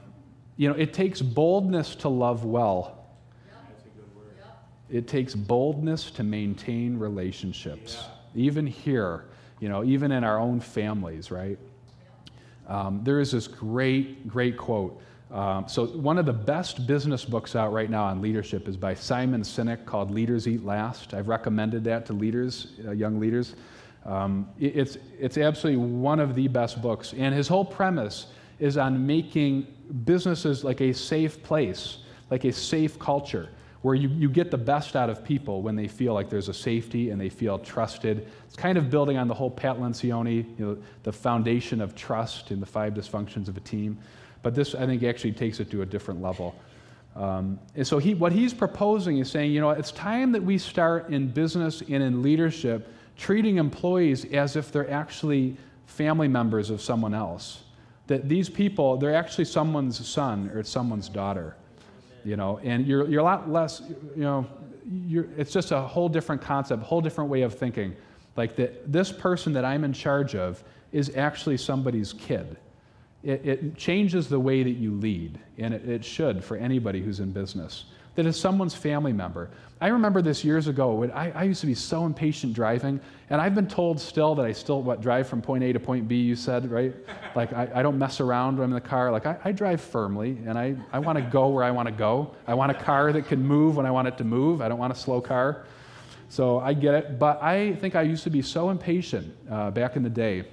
you 0.58 0.68
know, 0.68 0.74
it 0.74 0.94
takes 0.94 1.22
boldness 1.22 1.94
to 1.98 2.10
love 2.10 2.44
well. 2.44 3.06
It 4.90 5.08
takes 5.08 5.36
boldness 5.36 6.10
to 6.10 6.24
maintain 6.24 6.98
relationships. 6.98 8.00
Yeah 8.02 8.15
even 8.36 8.68
here, 8.68 9.26
you 9.60 9.70
know, 9.70 9.84
even 9.84 10.12
in 10.12 10.24
our 10.24 10.40
own 10.40 10.60
families, 10.60 11.32
right? 11.32 11.58
Um, 12.68 13.02
there 13.04 13.20
is 13.20 13.32
this 13.32 13.48
great, 13.48 14.28
great 14.28 14.58
quote. 14.58 15.02
Um, 15.32 15.68
so, 15.68 15.88
one 15.88 16.18
of 16.18 16.26
the 16.26 16.34
best 16.34 16.86
business 16.86 17.26
books 17.26 17.56
out 17.56 17.74
right 17.74 17.90
now 17.90 18.04
on 18.06 18.22
leadership 18.22 18.68
is 18.68 18.78
by 18.78 18.94
Simon 18.94 19.42
Sinek 19.42 19.86
called 19.86 20.12
Leaders 20.12 20.48
Eat 20.48 20.64
Last. 20.64 21.14
I've 21.14 21.28
recommended 21.28 21.84
that 21.86 22.06
to 22.08 22.14
leaders, 22.14 22.74
uh, 22.86 22.92
young 22.92 23.20
leaders. 23.20 23.56
Um, 24.06 24.48
it, 24.60 24.76
it's, 24.76 24.98
it's 25.20 25.38
absolutely 25.38 25.84
one 25.84 26.20
of 26.20 26.36
the 26.36 26.48
best 26.48 26.82
books. 26.82 27.14
And 27.18 27.34
his 27.34 27.48
whole 27.48 27.66
premise 27.66 28.28
is 28.60 28.78
on 28.78 29.06
making 29.06 29.68
businesses 30.06 30.64
like 30.64 30.80
a 30.82 30.94
safe 30.94 31.42
place, 31.42 31.98
like 32.30 32.46
a 32.46 32.52
safe 32.52 33.00
culture 33.00 33.50
where 33.86 33.94
you, 33.94 34.10
you 34.10 34.28
get 34.28 34.50
the 34.50 34.58
best 34.58 34.96
out 34.96 35.12
of 35.12 35.24
people 35.24 35.62
when 35.62 35.76
they 35.76 35.88
feel 35.88 36.16
like 36.16 36.28
there's 36.28 36.50
a 36.50 36.54
safety 36.56 37.12
and 37.12 37.22
they 37.22 37.30
feel 37.30 37.60
trusted. 37.60 38.28
It's 38.48 38.56
kind 38.56 38.80
of 38.80 38.90
building 38.90 39.16
on 39.16 39.28
the 39.28 39.34
whole 39.36 39.52
Pat 39.52 39.78
Lencioni, 39.78 40.38
you 40.58 40.66
know, 40.66 40.78
the 41.04 41.14
foundation 41.14 41.80
of 41.82 41.94
trust 41.94 42.50
in 42.50 42.60
the 42.60 42.66
five 42.66 42.96
dysfunctions 42.96 43.48
of 43.48 43.58
a 43.58 43.60
team. 43.60 44.00
But 44.42 44.56
this, 44.56 44.74
I 44.74 44.88
think, 44.88 45.04
actually 45.04 45.34
takes 45.34 45.60
it 45.60 45.70
to 45.70 45.84
a 45.84 45.86
different 45.86 46.20
level. 46.20 46.56
Um, 47.16 47.60
and 47.76 47.86
so 47.86 48.00
he, 48.00 48.16
what 48.16 48.32
he's 48.32 48.56
proposing 48.56 49.20
is 49.20 49.30
saying, 49.30 49.52
you 49.52 49.62
know, 49.62 49.70
it's 49.70 49.92
time 49.92 50.32
that 50.32 50.42
we 50.42 50.58
start 50.58 51.12
in 51.12 51.28
business 51.28 51.82
and 51.82 52.02
in 52.02 52.24
leadership 52.24 52.92
treating 53.16 53.58
employees 53.58 54.26
as 54.34 54.56
if 54.56 54.72
they're 54.72 54.90
actually 54.90 55.58
family 55.86 56.28
members 56.28 56.72
of 56.72 56.82
someone 56.82 57.14
else. 57.14 57.62
That 58.08 58.28
these 58.28 58.50
people, 58.50 58.98
they're 58.98 59.14
actually 59.14 59.46
someone's 59.46 60.08
son 60.08 60.50
or 60.56 60.64
someone's 60.64 61.08
daughter 61.08 61.56
you 62.26 62.36
know, 62.36 62.60
and 62.64 62.86
you're, 62.86 63.08
you're 63.08 63.22
a 63.22 63.24
lot 63.24 63.50
less, 63.50 63.82
you 64.16 64.24
know, 64.24 64.46
you're, 65.08 65.28
it's 65.38 65.52
just 65.52 65.72
a 65.72 65.82
whole 65.82 66.10
different 66.10 66.42
concept, 66.42 66.82
a 66.82 66.86
whole 66.86 67.02
different 67.02 67.30
way 67.30 67.42
of 67.42 67.58
thinking. 67.58 67.96
Like 68.36 68.56
that 68.58 68.92
this 68.92 69.12
person 69.12 69.54
that 69.54 69.64
I'm 69.64 69.84
in 69.84 69.94
charge 69.94 70.36
of 70.36 70.64
is 70.92 71.16
actually 71.16 71.58
somebody's 71.58 72.14
kid. 72.14 72.58
It, 73.24 73.46
it 73.46 73.78
changes 73.78 74.28
the 74.28 74.40
way 74.40 74.62
that 74.62 74.72
you 74.72 74.94
lead, 74.94 75.40
and 75.58 75.74
it, 75.74 75.88
it 75.88 76.06
should 76.06 76.44
for 76.44 76.58
anybody 76.58 77.02
who's 77.02 77.20
in 77.20 77.32
business 77.32 77.86
that 78.16 78.26
is 78.26 78.40
someone's 78.40 78.74
family 78.74 79.14
member. 79.14 79.50
I 79.82 79.90
remember 79.90 80.22
this 80.22 80.44
years 80.44 80.68
ago 80.68 81.04
I, 81.14 81.32
I, 81.32 81.44
used 81.44 81.60
to 81.62 81.68
be 81.68 81.76
so 81.76 82.06
impatient 82.06 82.54
driving, 82.54 83.02
and 83.30 83.42
I've 83.42 83.54
been 83.54 83.68
told 83.68 84.00
still 84.00 84.34
that 84.36 84.46
I 84.46 84.54
still 84.54 84.82
what 84.82 85.02
drive 85.02 85.28
from 85.28 85.42
point 85.42 85.64
A 85.66 85.74
to 85.74 85.80
point 85.80 86.08
B. 86.08 86.16
You 86.16 86.36
said 86.36 86.72
right, 86.72 86.96
like 87.36 87.52
I, 87.52 87.70
I 87.76 87.82
don't 87.84 87.98
mess 87.98 88.22
around 88.22 88.58
when 88.58 88.66
I'm 88.66 88.72
in 88.72 88.82
the 88.82 88.90
car. 88.90 89.12
Like 89.12 89.26
I, 89.26 89.38
I 89.44 89.52
drive 89.52 89.82
firmly, 89.82 90.38
and 90.46 90.58
I, 90.58 90.76
I 90.94 91.00
want 91.00 91.18
to 91.18 91.22
go 91.24 91.50
where 91.50 91.64
I 91.64 91.72
want 91.72 91.88
to 91.88 91.94
go. 91.94 92.34
I 92.48 92.54
want 92.54 92.72
a 92.72 92.76
car 92.76 93.12
that 93.12 93.28
can 93.28 93.46
move 93.46 93.76
when 93.76 93.86
I 93.86 93.92
want 93.92 94.08
it 94.08 94.18
to 94.20 94.24
move. 94.24 94.62
I 94.62 94.70
don't 94.70 94.80
want 94.80 94.94
a 94.94 94.96
slow 94.96 95.20
car. 95.20 95.66
So 96.30 96.60
I 96.60 96.74
get 96.74 96.94
it, 96.96 97.20
but 97.20 97.42
I 97.44 97.76
think 97.76 97.96
I 97.96 98.02
used 98.02 98.24
to 98.24 98.30
be 98.30 98.42
so 98.42 98.70
impatient 98.70 99.36
uh, 99.52 99.72
back 99.72 99.96
in 99.96 100.04
the 100.04 100.10
day. 100.10 100.46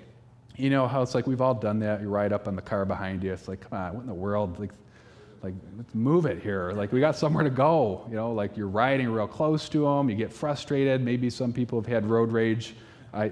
You 0.56 0.68
know 0.68 0.86
how 0.86 1.00
it's 1.00 1.14
like 1.14 1.26
we've 1.26 1.40
all 1.40 1.54
done 1.54 1.78
that. 1.78 2.02
You 2.02 2.08
ride 2.08 2.32
up 2.32 2.46
on 2.46 2.56
the 2.56 2.62
car 2.62 2.84
behind 2.84 3.22
you. 3.22 3.32
It's 3.32 3.48
like, 3.48 3.60
come 3.60 3.78
on, 3.78 3.94
what 3.94 4.00
in 4.00 4.06
the 4.06 4.14
world? 4.14 4.58
Like 4.58 4.72
like 5.42 5.54
let's 5.76 5.94
move 5.94 6.26
it 6.26 6.40
here. 6.40 6.70
Like 6.72 6.92
we 6.92 7.00
got 7.00 7.16
somewhere 7.16 7.44
to 7.44 7.50
go 7.50 8.06
you 8.08 8.16
know 8.16 8.32
like 8.32 8.56
you're 8.56 8.68
riding 8.68 9.10
real 9.10 9.26
close 9.26 9.68
to 9.70 9.84
them 9.84 10.08
you 10.08 10.16
get 10.16 10.32
frustrated. 10.32 11.02
Maybe 11.02 11.30
some 11.30 11.52
people 11.52 11.80
have 11.80 11.86
had 11.86 12.08
road 12.08 12.32
rage. 12.32 12.74
I, 13.14 13.30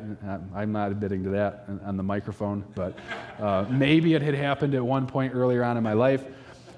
i'm 0.54 0.72
not 0.72 0.90
admitting 0.90 1.24
to 1.24 1.30
that 1.30 1.64
on 1.86 1.96
the 1.96 2.02
microphone 2.02 2.62
but 2.74 2.98
uh, 3.38 3.64
maybe 3.70 4.12
it 4.12 4.20
had 4.20 4.34
happened 4.34 4.74
at 4.74 4.84
one 4.84 5.06
point 5.06 5.34
earlier 5.34 5.64
on 5.64 5.78
in 5.78 5.82
my 5.82 5.94
life. 5.94 6.22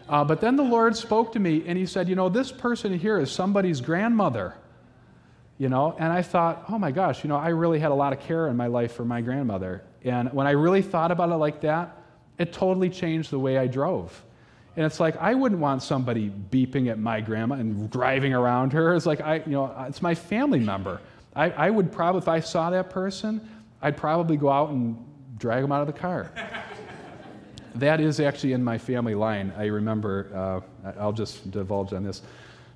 Uh, 0.09 0.23
but 0.23 0.41
then 0.41 0.55
the 0.55 0.63
lord 0.63 0.97
spoke 0.97 1.33
to 1.33 1.41
me 1.41 1.65
and 1.67 1.77
he 1.77 1.87
said 1.87 2.09
you 2.09 2.15
know 2.15 2.29
this 2.29 2.53
person 2.53 2.97
here 2.97 3.19
is 3.19 3.33
somebody's 3.33 3.81
grandmother. 3.81 4.55
You 5.59 5.69
know 5.69 5.97
and 5.99 6.13
i 6.13 6.23
thought 6.23 6.65
oh 6.69 6.79
my 6.79 6.93
gosh 6.93 7.25
you 7.25 7.29
know 7.29 7.37
i 7.37 7.49
really 7.49 7.79
had 7.79 7.91
a 7.91 7.95
lot 7.95 8.13
of 8.13 8.21
care 8.21 8.49
in 8.49 8.57
my 8.57 8.67
life 8.67 8.93
for 8.93 9.05
my 9.05 9.21
grandmother. 9.21 9.83
And 10.05 10.33
when 10.33 10.47
i 10.47 10.53
really 10.53 10.83
thought 10.83 11.11
about 11.11 11.31
it 11.31 11.37
like 11.37 11.63
that 11.63 11.97
it 12.39 12.53
totally 12.53 12.91
changed 12.91 13.31
the 13.31 13.39
way 13.39 13.59
i 13.59 13.67
drove 13.67 14.23
and 14.75 14.87
it's 14.87 15.01
like, 15.01 15.17
I 15.17 15.35
wouldn't 15.35 15.61
want 15.61 15.83
somebody 15.83 16.31
beeping 16.51 16.91
at 16.91 16.99
my 16.99 17.21
grandma 17.21 17.57
and 17.57 17.91
driving 17.91 18.33
around 18.33 18.73
her. 18.73 18.95
It's 18.95 19.05
like, 19.05 19.21
I, 19.21 19.37
you 19.37 19.53
know, 19.53 19.75
it's 19.87 20.01
my 20.01 20.15
family 20.15 20.61
member. 20.61 21.01
I, 21.37 21.51
I 21.51 21.71
would 21.71 21.93
probably, 21.93 22.21
if 22.21 22.29
I 22.29 22.41
saw 22.41 22.71
that 22.71 22.89
person, 22.89 23.47
I'd 23.83 23.97
probably 23.97 24.37
go 24.37 24.49
out 24.49 24.71
and 24.71 24.97
drag 25.39 25.63
them 25.63 25.73
out 25.73 25.83
of 25.83 25.87
the 25.87 25.99
car. 25.99 26.33
that 27.75 28.01
is 28.01 28.19
actually 28.19 28.55
in 28.55 28.65
my 28.65 28.79
family 28.79 29.15
line. 29.15 29.53
I 29.59 29.67
remember, 29.67 30.65
uh, 30.85 30.91
I'll 30.99 31.13
just 31.13 31.51
divulge 31.51 31.93
on 31.93 32.03
this. 32.03 32.23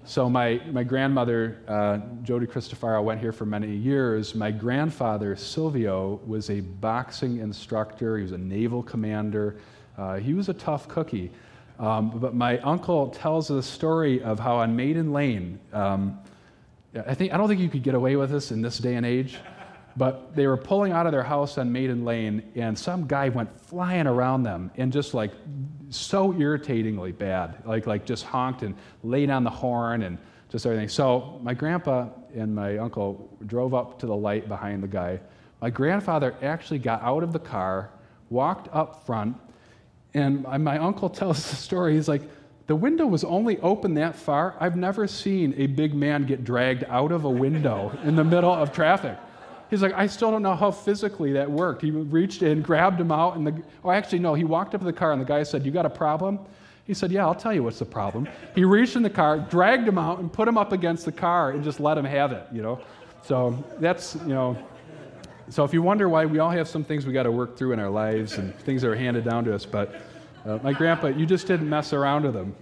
So, 0.05 0.31
my, 0.31 0.61
my 0.71 0.85
grandmother, 0.85 1.59
uh, 1.67 1.99
Jody 2.23 2.47
Christofaro, 2.47 3.03
went 3.03 3.21
here 3.21 3.33
for 3.33 3.45
many 3.45 3.75
years. 3.75 4.37
My 4.37 4.53
grandfather, 4.53 5.35
Silvio, 5.35 6.21
was 6.25 6.49
a 6.49 6.61
boxing 6.61 7.39
instructor, 7.39 8.17
he 8.17 8.23
was 8.23 8.33
a 8.33 8.39
naval 8.39 8.83
commander. 8.83 9.57
Uh, 9.99 10.17
he 10.17 10.35
was 10.35 10.49
a 10.49 10.55
tough 10.55 10.89
cookie. 10.89 11.33
Um, 11.79 12.19
but 12.19 12.35
my 12.35 12.59
uncle 12.59 13.11
tells 13.11 13.49
the 13.49 13.63
story 13.63 14.23
of 14.23 14.39
how 14.39 14.57
on 14.57 14.75
Maiden 14.75 15.13
Lane, 15.13 15.61
um, 15.73 16.19
I, 17.07 17.15
think, 17.15 17.35
I 17.35 17.37
don't 17.37 17.49
think 17.49 17.61
you 17.61 17.69
could 17.69 17.83
get 17.83 17.95
away 17.95 18.17
with 18.17 18.31
this 18.31 18.51
in 18.51 18.63
this 18.63 18.79
day 18.79 18.95
and 18.95 19.05
age, 19.05 19.39
but 19.97 20.35
they 20.35 20.47
were 20.47 20.57
pulling 20.57 20.93
out 20.93 21.07
of 21.07 21.13
their 21.13 21.23
house 21.23 21.59
on 21.59 21.71
Maiden 21.71 22.05
Lane, 22.05 22.43
and 22.55 22.79
some 22.79 23.07
guy 23.07 23.29
went 23.29 23.55
flying 23.61 24.07
around 24.07 24.43
them 24.43 24.71
and 24.77 24.93
just 24.93 25.13
like 25.13 25.33
so 25.91 26.33
irritatingly 26.33 27.13
bad, 27.13 27.63
like, 27.67 27.87
like 27.87 28.07
just 28.07 28.25
honked 28.25 28.63
and 28.63 28.75
laid 29.03 29.31
on 29.31 29.45
the 29.45 29.51
horn 29.51 30.03
and 30.03 30.19
just 30.49 30.65
everything. 30.65 30.89
So 30.89 31.39
my 31.43 31.55
grandpa 31.55 32.09
and 32.35 32.55
my 32.55 32.79
uncle 32.79 33.29
drove 33.47 33.75
up 33.75 33.99
to 34.01 34.07
the 34.07 34.17
light 34.17 34.49
behind 34.49 34.83
the 34.83 34.89
guy. 34.89 35.21
My 35.61 35.71
grandfather 35.71 36.35
actually 36.43 36.79
got 36.79 37.03
out 37.03 37.23
of 37.23 37.33
the 37.33 37.39
car, 37.39 37.91
walked 38.31 38.69
up 38.75 39.05
front, 39.05 39.37
and 40.17 40.43
my 40.43 40.79
uncle 40.79 41.09
tells 41.21 41.49
the 41.51 41.57
story. 41.57 41.95
He's 41.95 42.09
like, 42.09 42.23
the 42.67 42.75
window 42.75 43.07
was 43.07 43.23
only 43.23 43.61
open 43.61 43.95
that 43.95 44.17
far. 44.17 44.57
I've 44.59 44.77
never 44.77 45.07
seen 45.07 45.55
a 45.57 45.67
big 45.67 45.95
man 45.95 46.27
get 46.27 46.43
dragged 46.43 46.85
out 46.89 47.13
of 47.13 47.25
a 47.25 47.31
window 47.31 47.97
in 48.03 48.17
the 48.17 48.25
middle 48.25 48.53
of 48.53 48.73
traffic. 48.73 49.17
He's 49.71 49.83
like, 49.83 49.93
I 49.93 50.07
still 50.07 50.31
don't 50.31 50.43
know 50.43 50.55
how 50.55 50.71
physically 50.71 51.33
that 51.33 51.51
worked. 51.51 51.83
He 51.83 51.91
reached 51.91 52.43
in, 52.43 52.63
grabbed 52.63 53.01
him 53.01 53.13
out, 53.13 53.37
and 53.37 53.47
the, 53.47 53.63
oh, 53.85 53.91
actually, 53.91 54.21
no, 54.21 54.35
he 54.35 54.45
walked 54.45 54.75
up 54.75 54.81
to 54.81 54.85
the 54.85 54.93
car, 54.93 55.13
and 55.13 55.21
the 55.21 55.25
guy 55.25 55.43
said, 55.43 55.65
You 55.65 55.73
got 55.73 55.87
a 55.87 55.91
problem? 55.91 56.39
He 56.87 56.95
said, 56.95 57.11
Yeah, 57.11 57.27
I'll 57.27 57.35
tell 57.35 57.53
you 57.53 57.65
what's 57.65 57.81
the 57.81 57.85
problem. 57.85 58.29
He 58.55 58.65
reached 58.65 58.97
in 58.97 59.03
the 59.03 59.11
car, 59.11 59.39
dragged 59.39 59.87
him 59.87 59.99
out, 59.99 60.21
and 60.21 60.33
put 60.33 60.47
him 60.47 60.57
up 60.57 60.73
against 60.73 61.05
the 61.05 61.13
car 61.13 61.51
and 61.51 61.65
just 61.65 61.81
let 61.81 61.99
him 61.99 62.05
have 62.05 62.33
it, 62.33 62.47
you 62.53 62.63
know? 62.63 62.81
So 63.25 63.65
that's, 63.81 64.15
you 64.15 64.35
know, 64.35 64.57
so 65.49 65.65
if 65.65 65.73
you 65.73 65.81
wonder 65.81 66.09
why 66.09 66.27
we 66.27 66.39
all 66.39 66.51
have 66.51 66.69
some 66.69 66.83
things 66.83 67.07
we 67.07 67.13
got 67.13 67.23
to 67.23 67.31
work 67.31 67.57
through 67.57 67.73
in 67.73 67.79
our 67.79 67.91
lives 67.91 68.39
and 68.39 68.55
things 68.61 68.83
that 68.83 68.91
are 68.91 68.97
handed 68.97 69.25
down 69.25 69.45
to 69.45 69.55
us, 69.55 69.65
but 69.65 69.95
uh, 70.45 70.59
my 70.63 70.73
grandpa, 70.73 71.09
you 71.09 71.27
just 71.27 71.47
didn't 71.47 71.69
mess 71.69 71.93
around 71.93 72.25
with 72.25 72.35
him. 72.35 72.55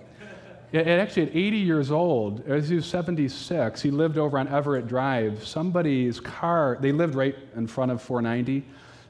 And 0.72 0.88
actually, 0.88 1.22
at 1.22 1.36
80 1.36 1.56
years 1.58 1.90
old, 1.92 2.48
as 2.48 2.68
he 2.68 2.74
was 2.74 2.86
76, 2.86 3.80
he 3.80 3.90
lived 3.92 4.18
over 4.18 4.38
on 4.38 4.48
Everett 4.48 4.88
Drive. 4.88 5.46
Somebody's 5.46 6.18
car, 6.18 6.78
they 6.80 6.90
lived 6.90 7.14
right 7.14 7.36
in 7.54 7.68
front 7.68 7.92
of 7.92 8.02
490. 8.02 8.66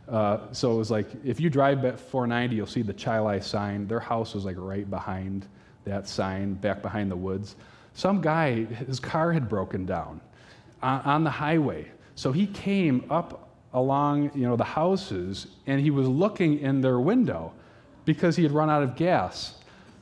Uh, 0.07 0.39
so 0.53 0.75
it 0.75 0.77
was 0.77 0.91
like, 0.91 1.07
if 1.25 1.41
you 1.41 1.49
drive 1.49 1.85
at 1.87 1.99
490, 1.99 2.55
you'll 2.55 2.67
see 2.67 2.83
the 2.83 2.93
Chili 2.93 3.41
sign. 3.41 3.87
Their 3.87 4.01
house 4.01 4.35
was 4.35 4.45
like 4.45 4.57
right 4.59 4.89
behind 4.89 5.47
that 5.85 6.07
sign, 6.07 6.55
back 6.55 6.83
behind 6.83 7.11
the 7.11 7.17
woods. 7.17 7.57
Some 7.95 8.21
guy, 8.21 8.65
his 8.65 9.01
car 9.01 9.33
had 9.33 9.49
broken 9.49 9.87
down 9.87 10.21
on, 10.83 11.01
on 11.01 11.25
the 11.25 11.31
highway. 11.31 11.87
So 12.15 12.31
he 12.31 12.47
came 12.47 13.07
up 13.09 13.54
along, 13.75 14.31
you 14.35 14.47
know, 14.47 14.57
the 14.57 14.65
houses, 14.65 15.49
and 15.67 15.81
he 15.81 15.91
was 15.91 16.09
looking 16.09 16.61
in 16.61 16.81
their 16.81 17.01
window 17.01 17.53
because 18.05 18.37
he 18.37 18.43
had 18.43 18.53
run 18.53 18.71
out 18.71 18.83
of 18.83 18.97
gas. 18.97 19.57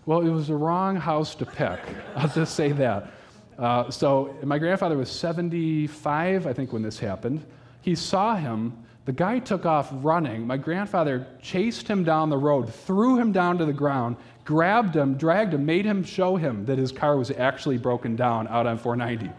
Well, 0.04 0.20
it 0.20 0.30
was 0.30 0.48
the 0.48 0.54
wrong 0.54 0.96
house 0.96 1.34
to 1.36 1.46
pick. 1.46 1.80
I'll 2.16 2.28
just 2.28 2.54
say 2.54 2.72
that. 2.72 3.10
Uh, 3.58 3.90
so 3.90 4.36
my 4.44 4.58
grandfather 4.58 4.96
was 4.96 5.10
75, 5.10 6.46
I 6.46 6.52
think, 6.52 6.72
when 6.72 6.82
this 6.82 6.98
happened. 6.98 7.44
He 7.80 7.94
saw 7.94 8.36
him. 8.36 8.76
The 9.04 9.12
guy 9.12 9.40
took 9.40 9.66
off 9.66 9.88
running. 9.92 10.46
My 10.46 10.56
grandfather 10.56 11.26
chased 11.40 11.88
him 11.88 12.04
down 12.04 12.30
the 12.30 12.38
road, 12.38 12.72
threw 12.72 13.18
him 13.18 13.32
down 13.32 13.58
to 13.58 13.64
the 13.64 13.72
ground, 13.72 14.16
grabbed 14.44 14.94
him, 14.94 15.14
dragged 15.14 15.54
him, 15.54 15.66
made 15.66 15.84
him 15.84 16.04
show 16.04 16.36
him 16.36 16.64
that 16.66 16.78
his 16.78 16.92
car 16.92 17.16
was 17.16 17.30
actually 17.32 17.78
broken 17.78 18.16
down 18.16 18.46
out 18.48 18.66
on 18.66 18.78
490. 18.78 19.32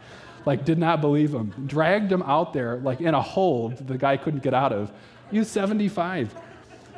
Like 0.45 0.65
did 0.65 0.77
not 0.77 1.01
believe 1.01 1.33
him. 1.33 1.53
Dragged 1.67 2.11
him 2.11 2.21
out 2.23 2.53
there 2.53 2.77
like 2.77 3.01
in 3.01 3.13
a 3.13 3.21
hold 3.21 3.87
the 3.87 3.97
guy 3.97 4.17
couldn't 4.17 4.43
get 4.43 4.53
out 4.53 4.73
of. 4.73 4.91
He 5.31 5.39
was 5.39 5.49
75. 5.49 6.35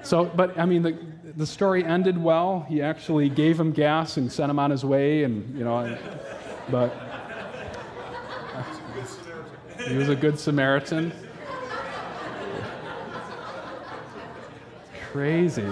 So, 0.04 0.26
but 0.26 0.58
I 0.58 0.66
mean, 0.66 0.84
the, 0.84 0.98
the 1.36 1.48
story 1.48 1.84
ended 1.84 2.22
well. 2.22 2.66
He 2.70 2.82
actually 2.82 3.30
gave 3.30 3.60
him 3.60 3.72
gas 3.72 4.18
and 4.18 4.32
sent 4.32 4.52
him 4.52 4.60
on 4.60 4.70
his 4.70 4.86
way, 4.86 5.24
and 5.24 5.58
you 5.58 5.64
know, 5.64 5.98
but 6.70 6.94
he 9.88 9.96
was 9.98 10.10
a 10.10 10.16
good 10.16 10.40
Samaritan. 10.40 11.12
Crazy. 15.12 15.72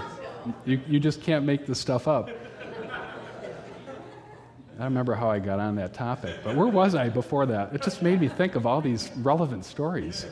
You, 0.65 0.79
you 0.87 0.99
just 0.99 1.21
can't 1.21 1.45
make 1.45 1.65
this 1.65 1.79
stuff 1.79 2.07
up. 2.07 2.29
I 4.73 4.77
don't 4.77 4.85
remember 4.85 5.13
how 5.13 5.29
I 5.29 5.37
got 5.37 5.59
on 5.59 5.75
that 5.75 5.93
topic, 5.93 6.35
but 6.43 6.55
where 6.55 6.67
was 6.67 6.95
I 6.95 7.07
before 7.07 7.45
that? 7.45 7.73
It 7.75 7.83
just 7.83 8.01
made 8.01 8.19
me 8.19 8.27
think 8.27 8.55
of 8.55 8.65
all 8.65 8.81
these 8.81 9.11
relevant 9.17 9.65
stories. 9.65 10.25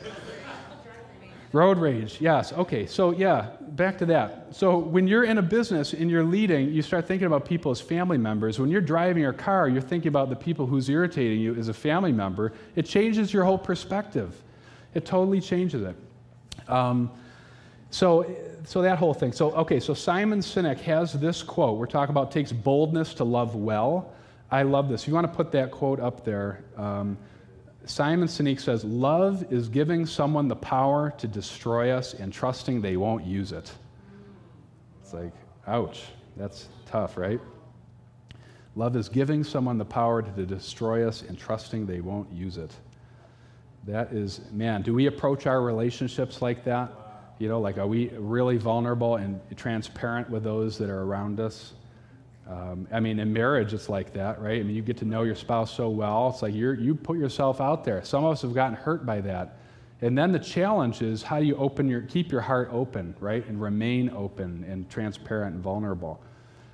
Road 1.52 1.78
rage, 1.78 2.20
yes. 2.20 2.52
Okay, 2.54 2.86
so 2.86 3.12
yeah, 3.12 3.50
back 3.60 3.98
to 3.98 4.06
that. 4.06 4.48
So 4.50 4.78
when 4.78 5.06
you're 5.06 5.24
in 5.24 5.38
a 5.38 5.42
business 5.42 5.92
and 5.92 6.10
you're 6.10 6.24
leading, 6.24 6.72
you 6.72 6.82
start 6.82 7.06
thinking 7.06 7.26
about 7.26 7.44
people 7.44 7.70
as 7.70 7.80
family 7.80 8.18
members. 8.18 8.58
When 8.58 8.68
you're 8.68 8.80
driving 8.80 9.22
your 9.22 9.34
car, 9.34 9.68
you're 9.68 9.80
thinking 9.80 10.08
about 10.08 10.28
the 10.28 10.36
people 10.36 10.66
who's 10.66 10.88
irritating 10.88 11.40
you 11.40 11.54
as 11.54 11.68
a 11.68 11.74
family 11.74 12.10
member. 12.10 12.52
It 12.74 12.86
changes 12.86 13.32
your 13.32 13.44
whole 13.44 13.58
perspective. 13.58 14.42
It 14.94 15.04
totally 15.04 15.40
changes 15.40 15.82
it. 15.82 15.94
Um, 16.68 17.12
so, 17.90 18.34
so 18.64 18.82
that 18.82 18.98
whole 18.98 19.14
thing. 19.14 19.32
So, 19.32 19.52
okay, 19.52 19.78
so 19.78 19.94
Simon 19.94 20.40
Sinek 20.40 20.80
has 20.80 21.12
this 21.12 21.42
quote. 21.42 21.78
We're 21.78 21.86
talking 21.86 22.12
about 22.12 22.32
takes 22.32 22.50
boldness 22.50 23.14
to 23.14 23.24
love 23.24 23.54
well. 23.54 24.12
I 24.52 24.62
love 24.64 24.90
this. 24.90 25.08
You 25.08 25.14
want 25.14 25.26
to 25.26 25.32
put 25.32 25.50
that 25.52 25.70
quote 25.70 25.98
up 25.98 26.24
there, 26.26 26.62
um, 26.76 27.16
Simon 27.86 28.28
Sinek 28.28 28.60
says, 28.60 28.84
Love 28.84 29.50
is 29.50 29.68
giving 29.68 30.04
someone 30.04 30.46
the 30.46 30.54
power 30.54 31.12
to 31.16 31.26
destroy 31.26 31.90
us 31.90 32.12
and 32.12 32.30
trusting 32.30 32.82
they 32.82 32.98
won't 32.98 33.24
use 33.24 33.50
it. 33.52 33.72
It's 35.02 35.14
like, 35.14 35.32
ouch, 35.66 36.04
that's 36.36 36.68
tough, 36.84 37.16
right? 37.16 37.40
Love 38.76 38.94
is 38.94 39.08
giving 39.08 39.42
someone 39.42 39.78
the 39.78 39.86
power 39.86 40.22
to 40.22 40.46
destroy 40.46 41.08
us 41.08 41.22
and 41.22 41.38
trusting 41.38 41.86
they 41.86 42.00
won't 42.00 42.30
use 42.30 42.58
it. 42.58 42.72
That 43.84 44.12
is, 44.12 44.42
man, 44.52 44.82
do 44.82 44.94
we 44.94 45.06
approach 45.06 45.46
our 45.46 45.62
relationships 45.62 46.42
like 46.42 46.62
that? 46.64 46.92
You 47.38 47.48
know, 47.48 47.60
like, 47.60 47.78
are 47.78 47.86
we 47.86 48.10
really 48.10 48.58
vulnerable 48.58 49.16
and 49.16 49.40
transparent 49.56 50.28
with 50.30 50.44
those 50.44 50.76
that 50.78 50.90
are 50.90 51.02
around 51.02 51.40
us? 51.40 51.72
Um, 52.48 52.88
I 52.92 53.00
mean, 53.00 53.18
in 53.18 53.32
marriage, 53.32 53.72
it's 53.72 53.88
like 53.88 54.12
that, 54.14 54.40
right? 54.40 54.60
I 54.60 54.62
mean, 54.62 54.74
you 54.74 54.82
get 54.82 54.96
to 54.98 55.04
know 55.04 55.22
your 55.22 55.34
spouse 55.34 55.72
so 55.74 55.88
well. 55.88 56.30
It's 56.30 56.42
like 56.42 56.54
you 56.54 56.72
you 56.72 56.94
put 56.94 57.18
yourself 57.18 57.60
out 57.60 57.84
there. 57.84 58.04
Some 58.04 58.24
of 58.24 58.32
us 58.32 58.42
have 58.42 58.54
gotten 58.54 58.74
hurt 58.74 59.06
by 59.06 59.20
that. 59.20 59.58
And 60.02 60.18
then 60.18 60.32
the 60.32 60.38
challenge 60.40 61.00
is 61.00 61.22
how 61.22 61.38
do 61.38 61.46
you 61.46 61.56
open 61.56 61.88
your, 61.88 62.02
keep 62.02 62.32
your 62.32 62.40
heart 62.40 62.68
open, 62.72 63.14
right? 63.20 63.46
And 63.46 63.62
remain 63.62 64.10
open 64.10 64.64
and 64.68 64.90
transparent 64.90 65.54
and 65.54 65.62
vulnerable. 65.62 66.20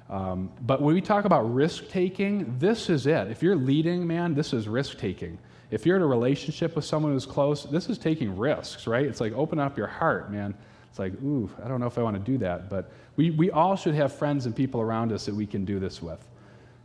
Um, 0.09 0.51
but 0.63 0.81
when 0.81 0.95
we 0.95 1.03
talk 1.03 1.27
about 1.27 1.43
risk 1.55 1.89
taking, 1.89 2.59
this 2.59 2.89
is 2.89 3.07
it. 3.07 3.31
If 3.31 3.43
you're 3.43 3.55
leading, 3.55 4.07
man, 4.07 4.35
this 4.35 4.55
is 4.55 4.67
risk 4.67 4.99
taking. 4.99 5.39
If 5.71 5.85
you're 5.85 5.97
in 5.97 6.03
a 6.03 6.07
relationship 6.07 6.75
with 6.75 6.87
someone 6.87 7.13
who's 7.13 7.27
close, 7.27 7.65
this 7.65 7.91
is 7.91 7.99
taking 7.99 8.35
risks, 8.35 8.87
right? 8.87 9.05
It's 9.05 9.21
like 9.21 9.35
open 9.35 9.59
up 9.59 9.77
your 9.77 9.87
heart, 9.87 10.33
man. 10.33 10.55
It's 10.91 10.99
like, 10.99 11.13
ooh, 11.23 11.51
I 11.63 11.69
don't 11.69 11.81
know 11.81 11.87
if 11.87 11.99
I 11.99 12.03
want 12.03 12.17
to 12.17 12.33
do 12.33 12.39
that. 12.39 12.69
But 12.69 12.91
we, 13.17 13.31
we 13.31 13.51
all 13.51 13.77
should 13.77 13.95
have 13.95 14.13
friends 14.13 14.47
and 14.47 14.55
people 14.55 14.81
around 14.81 15.13
us 15.13 15.27
that 15.27 15.35
we 15.35 15.47
can 15.47 15.65
do 15.65 15.79
this 15.79 16.03
with, 16.03 16.27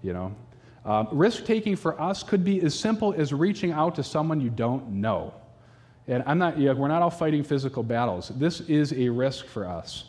you 0.01 0.13
know? 0.13 0.35
Um, 0.85 1.07
risk 1.11 1.45
taking 1.45 1.75
for 1.77 1.99
us 2.01 2.23
could 2.23 2.43
be 2.43 2.61
as 2.61 2.77
simple 2.77 3.13
as 3.13 3.31
reaching 3.31 3.71
out 3.71 3.95
to 3.95 4.03
someone 4.03 4.41
you 4.41 4.49
don't 4.49 4.89
know. 4.89 5.33
And 6.07 6.23
I'm 6.25 6.37
not, 6.37 6.57
you 6.57 6.65
know, 6.65 6.73
we're 6.73 6.89
not 6.89 7.01
all 7.01 7.09
fighting 7.09 7.43
physical 7.43 7.83
battles. 7.83 8.29
This 8.35 8.59
is 8.61 8.91
a 8.91 9.07
risk 9.07 9.45
for 9.45 9.65
us. 9.65 10.05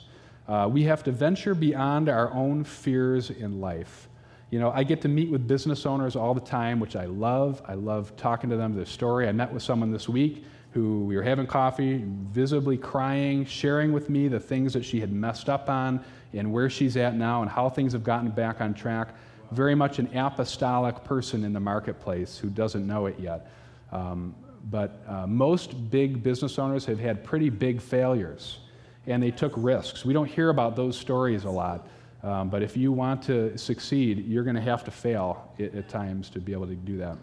Uh, 0.48 0.68
we 0.70 0.82
have 0.82 1.04
to 1.04 1.12
venture 1.12 1.54
beyond 1.54 2.08
our 2.08 2.32
own 2.32 2.64
fears 2.64 3.30
in 3.30 3.60
life. 3.60 4.08
You 4.50 4.58
know, 4.58 4.72
I 4.72 4.82
get 4.84 5.00
to 5.02 5.08
meet 5.08 5.30
with 5.30 5.46
business 5.46 5.86
owners 5.86 6.16
all 6.16 6.34
the 6.34 6.40
time, 6.40 6.80
which 6.80 6.96
I 6.96 7.06
love. 7.06 7.62
I 7.66 7.74
love 7.74 8.16
talking 8.16 8.50
to 8.50 8.56
them 8.56 8.74
their 8.74 8.84
story. 8.84 9.28
I 9.28 9.32
met 9.32 9.52
with 9.52 9.62
someone 9.62 9.92
this 9.92 10.08
week 10.08 10.44
who 10.74 11.04
we 11.04 11.14
were 11.14 11.22
having 11.22 11.46
coffee, 11.46 12.04
visibly 12.32 12.76
crying, 12.76 13.46
sharing 13.46 13.92
with 13.92 14.10
me 14.10 14.26
the 14.26 14.40
things 14.40 14.72
that 14.72 14.84
she 14.84 14.98
had 14.98 15.12
messed 15.12 15.48
up 15.48 15.70
on 15.70 16.04
and 16.32 16.52
where 16.52 16.68
she's 16.68 16.96
at 16.96 17.14
now 17.14 17.42
and 17.42 17.50
how 17.50 17.68
things 17.68 17.92
have 17.92 18.02
gotten 18.02 18.28
back 18.28 18.60
on 18.60 18.74
track. 18.74 19.14
Very 19.52 19.76
much 19.76 20.00
an 20.00 20.08
apostolic 20.16 21.04
person 21.04 21.44
in 21.44 21.52
the 21.52 21.60
marketplace 21.60 22.36
who 22.36 22.50
doesn't 22.50 22.84
know 22.84 23.06
it 23.06 23.14
yet. 23.20 23.52
Um, 23.92 24.34
but 24.68 25.00
uh, 25.06 25.28
most 25.28 25.90
big 25.92 26.24
business 26.24 26.58
owners 26.58 26.84
have 26.86 26.98
had 26.98 27.22
pretty 27.22 27.50
big 27.50 27.80
failures 27.80 28.58
and 29.06 29.22
they 29.22 29.30
took 29.30 29.52
risks. 29.56 30.04
We 30.04 30.12
don't 30.12 30.28
hear 30.28 30.50
about 30.50 30.74
those 30.74 30.98
stories 30.98 31.44
a 31.44 31.50
lot. 31.50 31.86
Um, 32.24 32.48
but 32.48 32.62
if 32.62 32.76
you 32.76 32.90
want 32.90 33.22
to 33.24 33.56
succeed, 33.56 34.26
you're 34.26 34.44
going 34.44 34.56
to 34.56 34.62
have 34.62 34.82
to 34.84 34.90
fail 34.90 35.52
at, 35.60 35.72
at 35.72 35.88
times 35.88 36.30
to 36.30 36.40
be 36.40 36.52
able 36.52 36.66
to 36.66 36.74
do 36.74 36.96
that. 36.96 37.16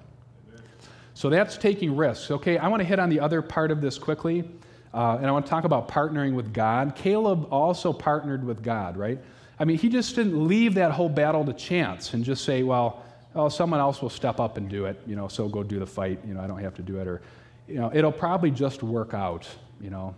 So 1.22 1.30
that's 1.30 1.56
taking 1.56 1.96
risks. 1.96 2.32
Okay, 2.32 2.58
I 2.58 2.68
want 2.68 2.80
to 2.80 2.84
hit 2.84 2.98
on 2.98 3.08
the 3.08 3.20
other 3.20 3.44
part 3.44 3.70
of 3.70 3.80
this 3.80 4.00
quickly, 4.00 4.44
uh, 4.92 5.18
and 5.18 5.28
I 5.28 5.32
want 5.32 5.46
to 5.46 5.52
talk 5.52 5.66
about 5.66 5.88
partnering 5.88 6.34
with 6.34 6.52
God. 6.52 6.96
Caleb 6.96 7.48
also 7.54 7.94
partnered 7.94 8.44
with 8.44 8.64
God, 8.64 8.98
right? 8.98 9.20
I 9.60 9.66
mean, 9.66 9.78
he 9.78 9.88
just 9.88 10.16
didn't 10.16 10.48
leave 10.48 10.74
that 10.74 10.94
whole 10.94 11.10
battle 11.10 11.46
to 11.46 11.54
chance 11.54 12.16
and 12.16 12.26
just 12.26 12.44
say, 12.44 12.64
well, 12.64 13.06
oh, 13.36 13.50
someone 13.50 13.80
else 13.80 14.02
will 14.02 14.10
step 14.10 14.40
up 14.40 14.58
and 14.58 14.68
do 14.68 14.86
it, 14.86 15.00
you 15.06 15.16
know, 15.16 15.28
so 15.28 15.48
go 15.48 15.62
do 15.62 15.78
the 15.78 15.86
fight, 15.86 16.20
you 16.26 16.34
know, 16.34 16.42
I 16.42 16.48
don't 16.48 16.58
have 16.58 16.74
to 16.74 16.82
do 16.82 16.98
it, 16.98 17.08
or, 17.08 17.22
you 17.68 17.76
know, 17.76 17.92
it'll 17.94 18.12
probably 18.12 18.50
just 18.50 18.82
work 18.82 19.14
out, 19.14 19.48
you 19.80 19.92
know. 19.92 20.16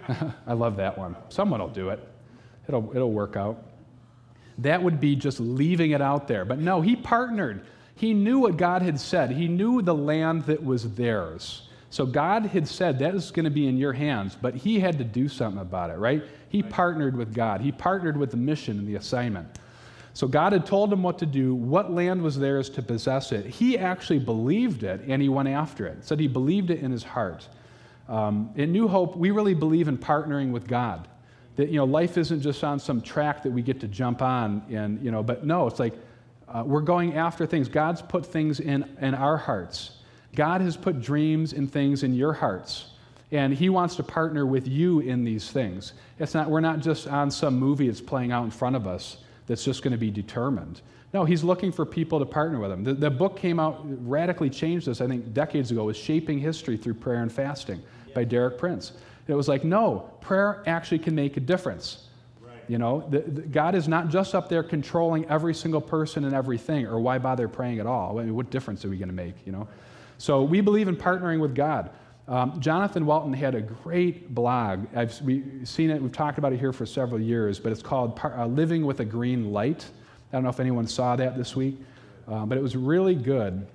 I 0.46 0.54
love 0.54 0.78
that 0.78 0.96
one. 0.96 1.16
Someone 1.28 1.60
will 1.60 1.68
do 1.68 1.90
it, 1.90 2.00
it'll, 2.66 2.90
it'll 2.96 3.12
work 3.12 3.36
out. 3.36 3.62
That 4.56 4.82
would 4.82 5.00
be 5.00 5.16
just 5.16 5.38
leaving 5.38 5.90
it 5.90 6.00
out 6.00 6.26
there. 6.28 6.46
But 6.46 6.60
no, 6.60 6.80
he 6.80 6.96
partnered. 6.96 7.66
He 7.96 8.12
knew 8.14 8.38
what 8.38 8.56
God 8.56 8.82
had 8.82 9.00
said, 9.00 9.32
he 9.32 9.48
knew 9.48 9.82
the 9.82 9.94
land 9.94 10.44
that 10.44 10.62
was 10.62 10.94
theirs. 10.94 11.62
So 11.88 12.04
God 12.04 12.46
had 12.46 12.68
said 12.68 12.98
that 12.98 13.14
is 13.14 13.30
going 13.30 13.44
to 13.44 13.50
be 13.50 13.68
in 13.68 13.78
your 13.78 13.94
hands, 13.94 14.36
but 14.40 14.54
he 14.54 14.78
had 14.78 14.98
to 14.98 15.04
do 15.04 15.28
something 15.28 15.62
about 15.62 15.90
it, 15.90 15.94
right? 15.94 16.22
He 16.50 16.62
partnered 16.62 17.16
with 17.16 17.34
God. 17.34 17.60
He 17.60 17.72
partnered 17.72 18.16
with 18.16 18.32
the 18.32 18.36
mission 18.36 18.78
and 18.78 18.86
the 18.86 18.96
assignment. 18.96 19.48
So 20.12 20.26
God 20.26 20.52
had 20.52 20.66
told 20.66 20.92
him 20.92 21.02
what 21.02 21.18
to 21.20 21.26
do, 21.26 21.54
what 21.54 21.90
land 21.90 22.20
was 22.22 22.38
theirs 22.38 22.68
to 22.70 22.82
possess 22.82 23.32
it. 23.32 23.46
He 23.46 23.78
actually 23.78 24.18
believed 24.18 24.82
it 24.82 25.02
and 25.06 25.22
he 25.22 25.28
went 25.28 25.48
after 25.48 25.86
it. 25.86 26.04
Said 26.04 26.20
he 26.20 26.28
believed 26.28 26.70
it 26.70 26.80
in 26.80 26.90
his 26.90 27.02
heart. 27.02 27.48
Um, 28.08 28.50
in 28.56 28.72
New 28.72 28.88
Hope, 28.88 29.16
we 29.16 29.30
really 29.30 29.54
believe 29.54 29.88
in 29.88 29.96
partnering 29.96 30.52
with 30.52 30.66
God. 30.66 31.08
That 31.56 31.70
you 31.70 31.76
know, 31.76 31.84
life 31.84 32.18
isn't 32.18 32.40
just 32.42 32.62
on 32.62 32.78
some 32.78 33.00
track 33.00 33.42
that 33.42 33.50
we 33.50 33.62
get 33.62 33.80
to 33.80 33.88
jump 33.88 34.20
on, 34.20 34.62
and 34.70 35.02
you 35.02 35.10
know, 35.10 35.22
but 35.22 35.46
no, 35.46 35.66
it's 35.66 35.80
like 35.80 35.94
uh, 36.48 36.62
we're 36.64 36.80
going 36.80 37.14
after 37.14 37.46
things. 37.46 37.68
God's 37.68 38.02
put 38.02 38.24
things 38.24 38.60
in, 38.60 38.84
in 39.00 39.14
our 39.14 39.36
hearts. 39.36 39.90
God 40.34 40.60
has 40.60 40.76
put 40.76 41.00
dreams 41.00 41.52
and 41.52 41.70
things 41.70 42.02
in 42.02 42.14
your 42.14 42.32
hearts. 42.32 42.90
And 43.32 43.52
He 43.52 43.68
wants 43.68 43.96
to 43.96 44.02
partner 44.02 44.46
with 44.46 44.68
you 44.68 45.00
in 45.00 45.24
these 45.24 45.50
things. 45.50 45.94
It's 46.18 46.34
not, 46.34 46.48
we're 46.48 46.60
not 46.60 46.80
just 46.80 47.08
on 47.08 47.30
some 47.30 47.58
movie 47.58 47.88
that's 47.88 48.00
playing 48.00 48.32
out 48.32 48.44
in 48.44 48.50
front 48.50 48.76
of 48.76 48.86
us 48.86 49.18
that's 49.46 49.64
just 49.64 49.82
going 49.82 49.92
to 49.92 49.98
be 49.98 50.10
determined. 50.10 50.80
No, 51.12 51.24
He's 51.24 51.42
looking 51.42 51.72
for 51.72 51.84
people 51.84 52.18
to 52.18 52.26
partner 52.26 52.60
with 52.60 52.70
Him. 52.70 52.84
The, 52.84 52.94
the 52.94 53.10
book 53.10 53.36
came 53.36 53.58
out, 53.58 53.80
radically 54.06 54.50
changed 54.50 54.86
this, 54.86 55.00
I 55.00 55.06
think, 55.08 55.32
decades 55.32 55.70
ago, 55.70 55.84
was 55.84 55.96
Shaping 55.96 56.38
History 56.38 56.76
Through 56.76 56.94
Prayer 56.94 57.22
and 57.22 57.32
Fasting 57.32 57.82
by 58.14 58.24
Derek 58.24 58.58
Prince. 58.58 58.92
It 59.26 59.34
was 59.34 59.48
like, 59.48 59.64
no, 59.64 60.10
prayer 60.20 60.62
actually 60.66 61.00
can 61.00 61.14
make 61.14 61.36
a 61.36 61.40
difference. 61.40 62.05
You 62.68 62.78
know, 62.78 63.06
the, 63.08 63.20
the, 63.20 63.42
God 63.42 63.74
is 63.74 63.86
not 63.86 64.08
just 64.08 64.34
up 64.34 64.48
there 64.48 64.62
controlling 64.62 65.24
every 65.26 65.54
single 65.54 65.80
person 65.80 66.24
and 66.24 66.34
everything, 66.34 66.86
or 66.86 66.98
why 66.98 67.18
bother 67.18 67.48
praying 67.48 67.78
at 67.78 67.86
all? 67.86 68.18
I 68.18 68.24
mean, 68.24 68.34
what 68.34 68.50
difference 68.50 68.84
are 68.84 68.88
we 68.88 68.96
going 68.96 69.08
to 69.08 69.14
make, 69.14 69.34
you 69.44 69.52
know? 69.52 69.68
So 70.18 70.42
we 70.42 70.60
believe 70.60 70.88
in 70.88 70.96
partnering 70.96 71.40
with 71.40 71.54
God. 71.54 71.90
Um, 72.28 72.58
Jonathan 72.58 73.06
Walton 73.06 73.32
had 73.32 73.54
a 73.54 73.60
great 73.60 74.34
blog. 74.34 74.86
I've 74.96 75.20
we've 75.22 75.60
seen 75.64 75.90
it, 75.90 76.02
we've 76.02 76.10
talked 76.10 76.38
about 76.38 76.52
it 76.52 76.58
here 76.58 76.72
for 76.72 76.84
several 76.84 77.20
years, 77.20 77.60
but 77.60 77.70
it's 77.70 77.82
called 77.82 78.18
uh, 78.24 78.46
Living 78.46 78.84
with 78.84 78.98
a 79.00 79.04
Green 79.04 79.52
Light. 79.52 79.84
I 80.32 80.36
don't 80.36 80.42
know 80.42 80.48
if 80.48 80.58
anyone 80.58 80.88
saw 80.88 81.14
that 81.14 81.36
this 81.36 81.54
week, 81.54 81.78
uh, 82.26 82.44
but 82.46 82.58
it 82.58 82.62
was 82.62 82.74
really 82.74 83.14
good. 83.14 83.66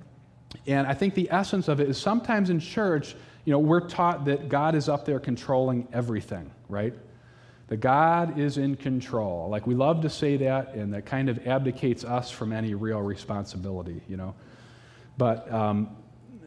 And 0.67 0.85
I 0.85 0.93
think 0.93 1.13
the 1.13 1.31
essence 1.31 1.69
of 1.69 1.79
it 1.79 1.89
is 1.89 1.97
sometimes 1.97 2.49
in 2.49 2.59
church, 2.59 3.15
you 3.45 3.51
know, 3.51 3.59
we're 3.59 3.87
taught 3.87 4.25
that 4.25 4.49
God 4.49 4.75
is 4.75 4.89
up 4.89 5.05
there 5.05 5.19
controlling 5.19 5.87
everything, 5.93 6.51
right? 6.67 6.93
That 7.71 7.79
God 7.79 8.37
is 8.37 8.57
in 8.57 8.75
control. 8.75 9.47
Like 9.47 9.65
we 9.65 9.75
love 9.75 10.01
to 10.01 10.09
say 10.09 10.35
that, 10.35 10.73
and 10.73 10.93
that 10.93 11.05
kind 11.05 11.29
of 11.29 11.47
abdicates 11.47 12.03
us 12.03 12.29
from 12.29 12.51
any 12.51 12.73
real 12.73 13.01
responsibility, 13.01 14.01
you 14.09 14.17
know. 14.17 14.35
But, 15.17 15.49
um, 15.49 15.95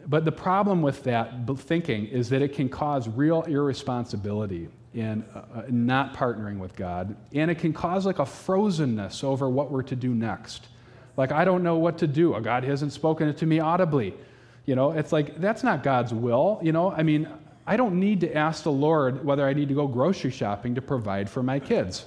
but 0.05 0.23
the 0.23 0.31
problem 0.31 0.83
with 0.83 1.01
that 1.05 1.47
thinking 1.57 2.05
is 2.05 2.29
that 2.29 2.43
it 2.43 2.53
can 2.53 2.69
cause 2.69 3.09
real 3.09 3.41
irresponsibility 3.41 4.69
in 4.93 5.25
uh, 5.33 5.63
not 5.67 6.13
partnering 6.13 6.59
with 6.59 6.75
God, 6.75 7.15
and 7.33 7.49
it 7.49 7.57
can 7.57 7.73
cause 7.73 8.05
like 8.05 8.19
a 8.19 8.25
frozenness 8.25 9.23
over 9.23 9.49
what 9.49 9.71
we're 9.71 9.81
to 9.81 9.95
do 9.95 10.13
next. 10.13 10.67
Like, 11.17 11.31
I 11.31 11.43
don't 11.43 11.63
know 11.63 11.77
what 11.77 11.97
to 11.97 12.07
do. 12.07 12.39
God 12.39 12.63
hasn't 12.63 12.93
spoken 12.93 13.27
it 13.29 13.37
to 13.37 13.47
me 13.47 13.59
audibly. 13.59 14.13
You 14.67 14.75
know, 14.75 14.91
it's 14.91 15.11
like, 15.11 15.41
that's 15.41 15.63
not 15.63 15.81
God's 15.81 16.13
will. 16.13 16.59
You 16.61 16.71
know, 16.71 16.91
I 16.91 17.01
mean, 17.01 17.27
I 17.67 17.77
don't 17.77 17.99
need 17.99 18.21
to 18.21 18.35
ask 18.35 18.63
the 18.63 18.71
Lord 18.71 19.25
whether 19.25 19.45
I 19.45 19.53
need 19.53 19.69
to 19.69 19.73
go 19.73 19.87
grocery 19.87 20.31
shopping 20.31 20.75
to 20.75 20.81
provide 20.81 21.29
for 21.29 21.41
my 21.41 21.59
kids. 21.59 22.05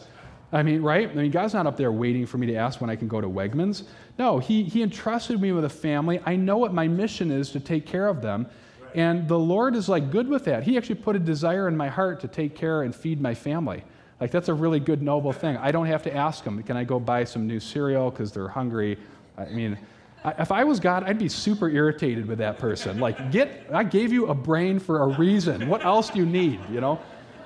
I 0.52 0.62
mean, 0.62 0.82
right? 0.82 1.10
I 1.10 1.14
mean, 1.14 1.30
God's 1.30 1.52
not 1.52 1.66
up 1.66 1.76
there 1.76 1.92
waiting 1.92 2.24
for 2.24 2.38
me 2.38 2.46
to 2.46 2.54
ask 2.54 2.80
when 2.80 2.88
I 2.88 2.96
can 2.96 3.08
go 3.08 3.20
to 3.20 3.28
Wegmans. 3.28 3.82
No, 4.18 4.38
He, 4.38 4.62
he 4.64 4.82
entrusted 4.82 5.40
me 5.40 5.52
with 5.52 5.64
a 5.64 5.68
family. 5.68 6.20
I 6.24 6.36
know 6.36 6.56
what 6.56 6.72
my 6.72 6.88
mission 6.88 7.30
is 7.30 7.50
to 7.52 7.60
take 7.60 7.86
care 7.86 8.06
of 8.06 8.22
them. 8.22 8.46
And 8.94 9.28
the 9.28 9.38
Lord 9.38 9.76
is 9.76 9.88
like 9.88 10.10
good 10.10 10.28
with 10.28 10.44
that. 10.44 10.62
He 10.62 10.78
actually 10.78 10.94
put 10.96 11.16
a 11.16 11.18
desire 11.18 11.68
in 11.68 11.76
my 11.76 11.88
heart 11.88 12.20
to 12.20 12.28
take 12.28 12.54
care 12.54 12.82
and 12.82 12.94
feed 12.94 13.20
my 13.20 13.34
family. 13.34 13.84
Like, 14.20 14.30
that's 14.30 14.48
a 14.48 14.54
really 14.54 14.80
good, 14.80 15.02
noble 15.02 15.32
thing. 15.32 15.56
I 15.58 15.70
don't 15.70 15.86
have 15.86 16.02
to 16.04 16.16
ask 16.16 16.42
them, 16.42 16.62
can 16.62 16.76
I 16.76 16.84
go 16.84 16.98
buy 16.98 17.24
some 17.24 17.46
new 17.46 17.60
cereal 17.60 18.10
because 18.10 18.32
they're 18.32 18.48
hungry? 18.48 18.98
I 19.36 19.44
mean, 19.46 19.78
if 20.24 20.52
I 20.52 20.64
was 20.64 20.80
God, 20.80 21.04
I'd 21.04 21.18
be 21.18 21.28
super 21.28 21.68
irritated 21.68 22.26
with 22.26 22.38
that 22.38 22.58
person. 22.58 22.98
Like, 22.98 23.30
get, 23.30 23.66
I 23.72 23.84
gave 23.84 24.12
you 24.12 24.26
a 24.26 24.34
brain 24.34 24.78
for 24.78 25.02
a 25.02 25.18
reason. 25.18 25.68
What 25.68 25.84
else 25.84 26.10
do 26.10 26.18
you 26.18 26.26
need, 26.26 26.60
you 26.70 26.80
know? 26.80 27.00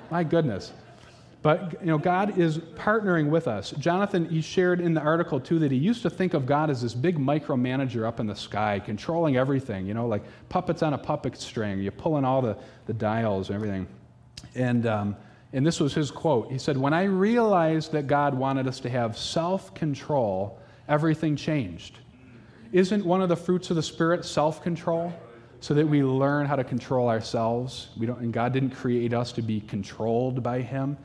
My 0.09 0.23
goodness. 0.23 0.73
But, 1.43 1.73
you 1.81 1.87
know, 1.87 1.97
God 1.97 2.37
is 2.39 2.57
partnering 2.57 3.29
with 3.29 3.49
us. 3.49 3.71
Jonathan, 3.71 4.29
he 4.29 4.41
shared 4.41 4.79
in 4.79 4.93
the 4.93 5.01
article, 5.01 5.41
too, 5.41 5.59
that 5.59 5.71
he 5.71 5.77
used 5.77 6.01
to 6.03 6.09
think 6.09 6.33
of 6.33 6.45
God 6.45 6.69
as 6.69 6.81
this 6.81 6.93
big 6.93 7.17
micromanager 7.19 8.07
up 8.07 8.21
in 8.21 8.27
the 8.27 8.35
sky, 8.35 8.79
controlling 8.79 9.35
everything, 9.35 9.85
you 9.85 9.93
know, 9.93 10.07
like 10.07 10.23
puppets 10.47 10.81
on 10.81 10.93
a 10.93 10.97
puppet 10.97 11.37
string. 11.37 11.81
You're 11.81 11.91
pulling 11.91 12.23
all 12.23 12.41
the, 12.41 12.57
the 12.85 12.93
dials 12.93 13.49
and 13.49 13.55
everything. 13.55 13.87
And, 14.55 14.85
um, 14.85 15.17
and 15.51 15.65
this 15.65 15.81
was 15.81 15.93
his 15.93 16.11
quote. 16.11 16.49
He 16.49 16.57
said, 16.57 16.77
When 16.77 16.93
I 16.93 17.03
realized 17.03 17.91
that 17.91 18.07
God 18.07 18.33
wanted 18.33 18.65
us 18.65 18.79
to 18.79 18.89
have 18.89 19.17
self 19.17 19.73
control, 19.73 20.59
everything 20.87 21.35
changed. 21.35 21.99
Isn't 22.73 23.05
one 23.05 23.21
of 23.21 23.29
the 23.29 23.35
fruits 23.37 23.69
of 23.69 23.75
the 23.75 23.83
Spirit 23.83 24.25
self 24.25 24.61
control? 24.61 25.13
So 25.61 25.73
that 25.75 25.87
we 25.87 26.03
learn 26.03 26.45
how 26.45 26.57
to 26.57 26.63
control 26.65 27.07
ourselves. 27.07 27.87
We 27.95 28.05
don't, 28.05 28.19
and 28.19 28.33
God 28.33 28.51
didn't 28.51 28.71
create 28.71 29.13
us 29.13 29.31
to 29.33 29.41
be 29.41 29.61
controlled 29.61 30.43
by 30.43 30.59
Him. 30.59 30.97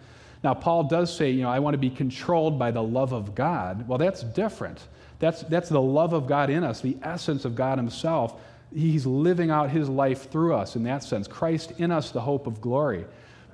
Now, 0.42 0.54
Paul 0.54 0.85
does 0.85 1.14
say, 1.14 1.31
you 1.31 1.42
know, 1.42 1.48
I 1.48 1.61
want 1.61 1.74
to 1.74 1.78
be 1.78 1.90
controlled 1.90 2.59
by 2.59 2.72
the 2.72 2.83
love 2.83 3.12
of 3.12 3.37
God. 3.37 3.87
Well, 3.87 3.98
that's 3.98 4.24
different. 4.24 4.81
That's, 5.20 5.42
that's 5.42 5.68
the 5.68 5.81
love 5.81 6.12
of 6.12 6.26
God 6.26 6.50
in 6.50 6.64
us, 6.64 6.81
the 6.81 6.96
essence 7.02 7.44
of 7.44 7.54
God 7.54 7.78
Himself. 7.78 8.40
He's 8.74 9.07
living 9.07 9.50
out 9.50 9.70
His 9.70 9.88
life 9.88 10.28
through 10.28 10.54
us 10.54 10.74
in 10.74 10.83
that 10.85 11.04
sense. 11.04 11.28
Christ 11.28 11.74
in 11.78 11.92
us, 11.92 12.11
the 12.11 12.20
hope 12.20 12.48
of 12.48 12.61
glory. 12.61 13.04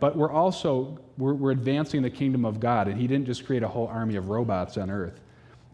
But 0.00 0.16
we're 0.16 0.32
also, 0.32 0.98
we're, 1.18 1.34
we're 1.34 1.50
advancing 1.50 2.00
the 2.00 2.10
kingdom 2.10 2.46
of 2.46 2.60
God, 2.60 2.88
and 2.88 2.98
He 2.98 3.06
didn't 3.06 3.26
just 3.26 3.44
create 3.44 3.62
a 3.62 3.68
whole 3.68 3.88
army 3.88 4.16
of 4.16 4.30
robots 4.30 4.78
on 4.78 4.90
earth. 4.90 5.20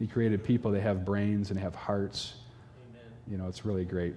He 0.00 0.06
created 0.06 0.42
people 0.42 0.72
that 0.72 0.80
have 0.80 1.04
brains 1.04 1.50
and 1.50 1.60
have 1.60 1.74
hearts. 1.74 2.34
Amen. 2.90 3.02
You 3.30 3.36
know, 3.36 3.46
it's 3.46 3.66
really 3.66 3.84
great. 3.84 4.14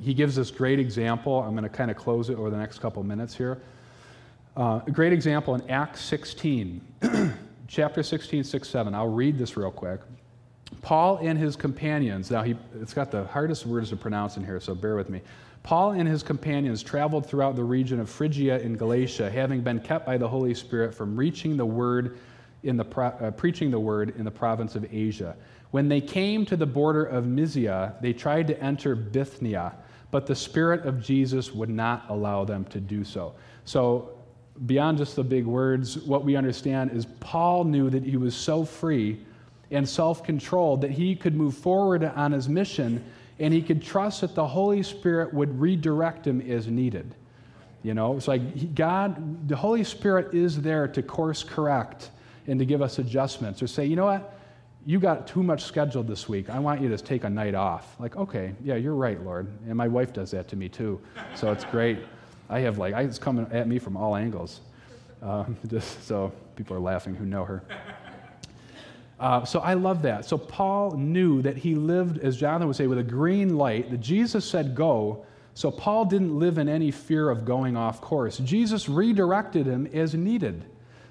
He 0.00 0.14
gives 0.14 0.36
this 0.36 0.52
great 0.52 0.78
example. 0.78 1.42
I'm 1.42 1.50
going 1.50 1.64
to 1.64 1.68
kind 1.68 1.90
of 1.90 1.96
close 1.96 2.30
it 2.30 2.38
over 2.38 2.48
the 2.48 2.56
next 2.56 2.78
couple 2.78 3.02
minutes 3.02 3.34
here. 3.34 3.60
Uh, 4.56 4.80
a 4.86 4.90
great 4.90 5.12
example 5.12 5.54
in 5.56 5.68
Acts 5.68 6.00
16, 6.02 6.80
chapter 7.68 8.02
16, 8.02 8.44
6, 8.44 8.68
7. 8.68 8.94
I'll 8.94 9.08
read 9.08 9.36
this 9.36 9.56
real 9.56 9.70
quick. 9.70 10.00
Paul 10.80 11.18
and 11.18 11.38
his 11.38 11.56
companions, 11.56 12.30
now 12.30 12.42
he, 12.42 12.56
it's 12.80 12.94
got 12.94 13.10
the 13.10 13.24
hardest 13.24 13.66
words 13.66 13.90
to 13.90 13.96
pronounce 13.96 14.36
in 14.36 14.44
here, 14.44 14.60
so 14.60 14.74
bear 14.74 14.94
with 14.94 15.10
me. 15.10 15.22
Paul 15.62 15.92
and 15.92 16.08
his 16.08 16.22
companions 16.22 16.82
traveled 16.82 17.26
throughout 17.26 17.56
the 17.56 17.64
region 17.64 17.98
of 17.98 18.08
Phrygia 18.08 18.60
and 18.60 18.78
Galatia, 18.78 19.28
having 19.28 19.60
been 19.60 19.80
kept 19.80 20.06
by 20.06 20.16
the 20.16 20.28
Holy 20.28 20.54
Spirit 20.54 20.94
from 20.94 21.16
reaching 21.16 21.56
the 21.56 21.66
word 21.66 22.18
in 22.62 22.76
the 22.76 22.84
pro, 22.84 23.06
uh, 23.06 23.30
preaching 23.30 23.70
the 23.70 23.78
word 23.78 24.14
in 24.16 24.24
the 24.24 24.30
province 24.30 24.74
of 24.74 24.86
Asia. 24.92 25.36
When 25.70 25.88
they 25.88 26.00
came 26.00 26.44
to 26.46 26.56
the 26.56 26.66
border 26.66 27.04
of 27.04 27.26
Mysia, 27.26 27.94
they 28.00 28.12
tried 28.12 28.46
to 28.48 28.62
enter 28.62 28.94
Bithynia, 28.94 29.74
but 30.10 30.26
the 30.26 30.34
Spirit 30.34 30.86
of 30.86 31.02
Jesus 31.02 31.52
would 31.52 31.68
not 31.68 32.06
allow 32.08 32.44
them 32.44 32.64
to 32.66 32.80
do 32.80 33.04
so. 33.04 33.34
So 33.64 34.16
beyond 34.64 34.98
just 34.98 35.16
the 35.16 35.24
big 35.24 35.44
words, 35.44 35.98
what 35.98 36.24
we 36.24 36.36
understand 36.36 36.92
is 36.92 37.06
Paul 37.20 37.64
knew 37.64 37.90
that 37.90 38.04
he 38.04 38.16
was 38.16 38.34
so 38.34 38.64
free 38.64 39.20
and 39.70 39.86
self 39.86 40.22
controlled 40.22 40.80
that 40.82 40.92
he 40.92 41.14
could 41.14 41.34
move 41.34 41.56
forward 41.56 42.04
on 42.04 42.32
his 42.32 42.48
mission 42.48 43.04
and 43.38 43.52
he 43.52 43.60
could 43.60 43.82
trust 43.82 44.22
that 44.22 44.34
the 44.34 44.46
Holy 44.46 44.82
Spirit 44.82 45.34
would 45.34 45.60
redirect 45.60 46.26
him 46.26 46.40
as 46.40 46.68
needed. 46.68 47.14
You 47.82 47.94
know, 47.94 48.16
it's 48.16 48.28
like 48.28 48.74
God, 48.74 49.48
the 49.48 49.56
Holy 49.56 49.84
Spirit 49.84 50.34
is 50.34 50.60
there 50.62 50.88
to 50.88 51.02
course 51.02 51.42
correct 51.42 52.10
and 52.46 52.58
to 52.58 52.64
give 52.64 52.82
us 52.82 52.98
adjustments 52.98 53.62
or 53.62 53.66
say, 53.66 53.84
you 53.84 53.96
know 53.96 54.06
what? 54.06 54.38
You 54.84 55.00
got 55.00 55.26
too 55.26 55.42
much 55.42 55.64
scheduled 55.64 56.06
this 56.06 56.28
week. 56.28 56.48
I 56.48 56.58
want 56.60 56.80
you 56.80 56.88
to 56.88 56.98
take 56.98 57.24
a 57.24 57.30
night 57.30 57.54
off. 57.54 57.96
Like, 57.98 58.16
okay, 58.16 58.54
yeah, 58.62 58.76
you're 58.76 58.94
right, 58.94 59.20
Lord. 59.24 59.48
And 59.66 59.76
my 59.76 59.88
wife 59.88 60.12
does 60.12 60.30
that 60.30 60.46
to 60.48 60.56
me 60.56 60.68
too. 60.68 61.00
So 61.34 61.50
it's 61.50 61.64
great. 61.64 61.98
I 62.48 62.60
have 62.60 62.78
like, 62.78 62.94
it's 62.94 63.18
coming 63.18 63.46
at 63.50 63.66
me 63.66 63.78
from 63.78 63.96
all 63.96 64.14
angles. 64.14 64.60
Um, 65.22 65.56
just 65.66 66.06
so 66.06 66.32
people 66.54 66.76
are 66.76 66.80
laughing 66.80 67.14
who 67.14 67.24
know 67.24 67.44
her. 67.44 67.64
Uh, 69.18 69.44
so 69.44 69.60
I 69.60 69.74
love 69.74 70.02
that. 70.02 70.24
So 70.26 70.36
Paul 70.36 70.92
knew 70.92 71.40
that 71.42 71.56
he 71.56 71.74
lived, 71.74 72.18
as 72.18 72.36
Jonathan 72.36 72.68
would 72.68 72.76
say, 72.76 72.86
with 72.86 72.98
a 72.98 73.02
green 73.02 73.56
light, 73.56 73.90
that 73.90 74.00
Jesus 74.00 74.48
said 74.48 74.74
go. 74.74 75.24
So 75.54 75.70
Paul 75.70 76.04
didn't 76.04 76.38
live 76.38 76.58
in 76.58 76.68
any 76.68 76.90
fear 76.90 77.30
of 77.30 77.46
going 77.46 77.76
off 77.76 78.00
course. 78.02 78.36
Jesus 78.38 78.88
redirected 78.88 79.66
him 79.66 79.86
as 79.86 80.14
needed. 80.14 80.64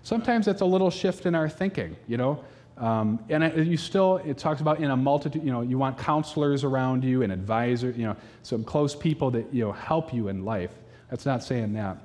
Sometimes 0.06 0.48
it's 0.48 0.62
a 0.62 0.66
little 0.66 0.92
shift 0.92 1.26
in 1.26 1.34
our 1.34 1.50
thinking, 1.50 1.98
you 2.08 2.18
know. 2.18 2.44
Um, 2.78 3.26
and 3.28 3.66
you 3.66 3.76
still, 3.76 4.18
it 4.18 4.38
talks 4.38 4.62
about 4.62 4.80
in 4.80 4.92
a 4.92 4.96
multitude, 4.96 5.44
you 5.44 5.52
know, 5.52 5.62
you 5.62 5.80
want 5.80 5.98
counselors 5.98 6.64
around 6.64 7.04
you 7.04 7.24
and 7.24 7.34
advisors, 7.34 7.98
you 7.98 8.06
know, 8.06 8.16
some 8.44 8.64
close 8.64 8.96
people 8.96 9.32
that, 9.32 9.52
you 9.52 9.66
know, 9.66 9.72
help 9.72 10.14
you 10.14 10.28
in 10.28 10.46
life. 10.46 10.70
That's 11.10 11.26
not 11.26 11.42
saying 11.42 11.74
that. 11.74 11.98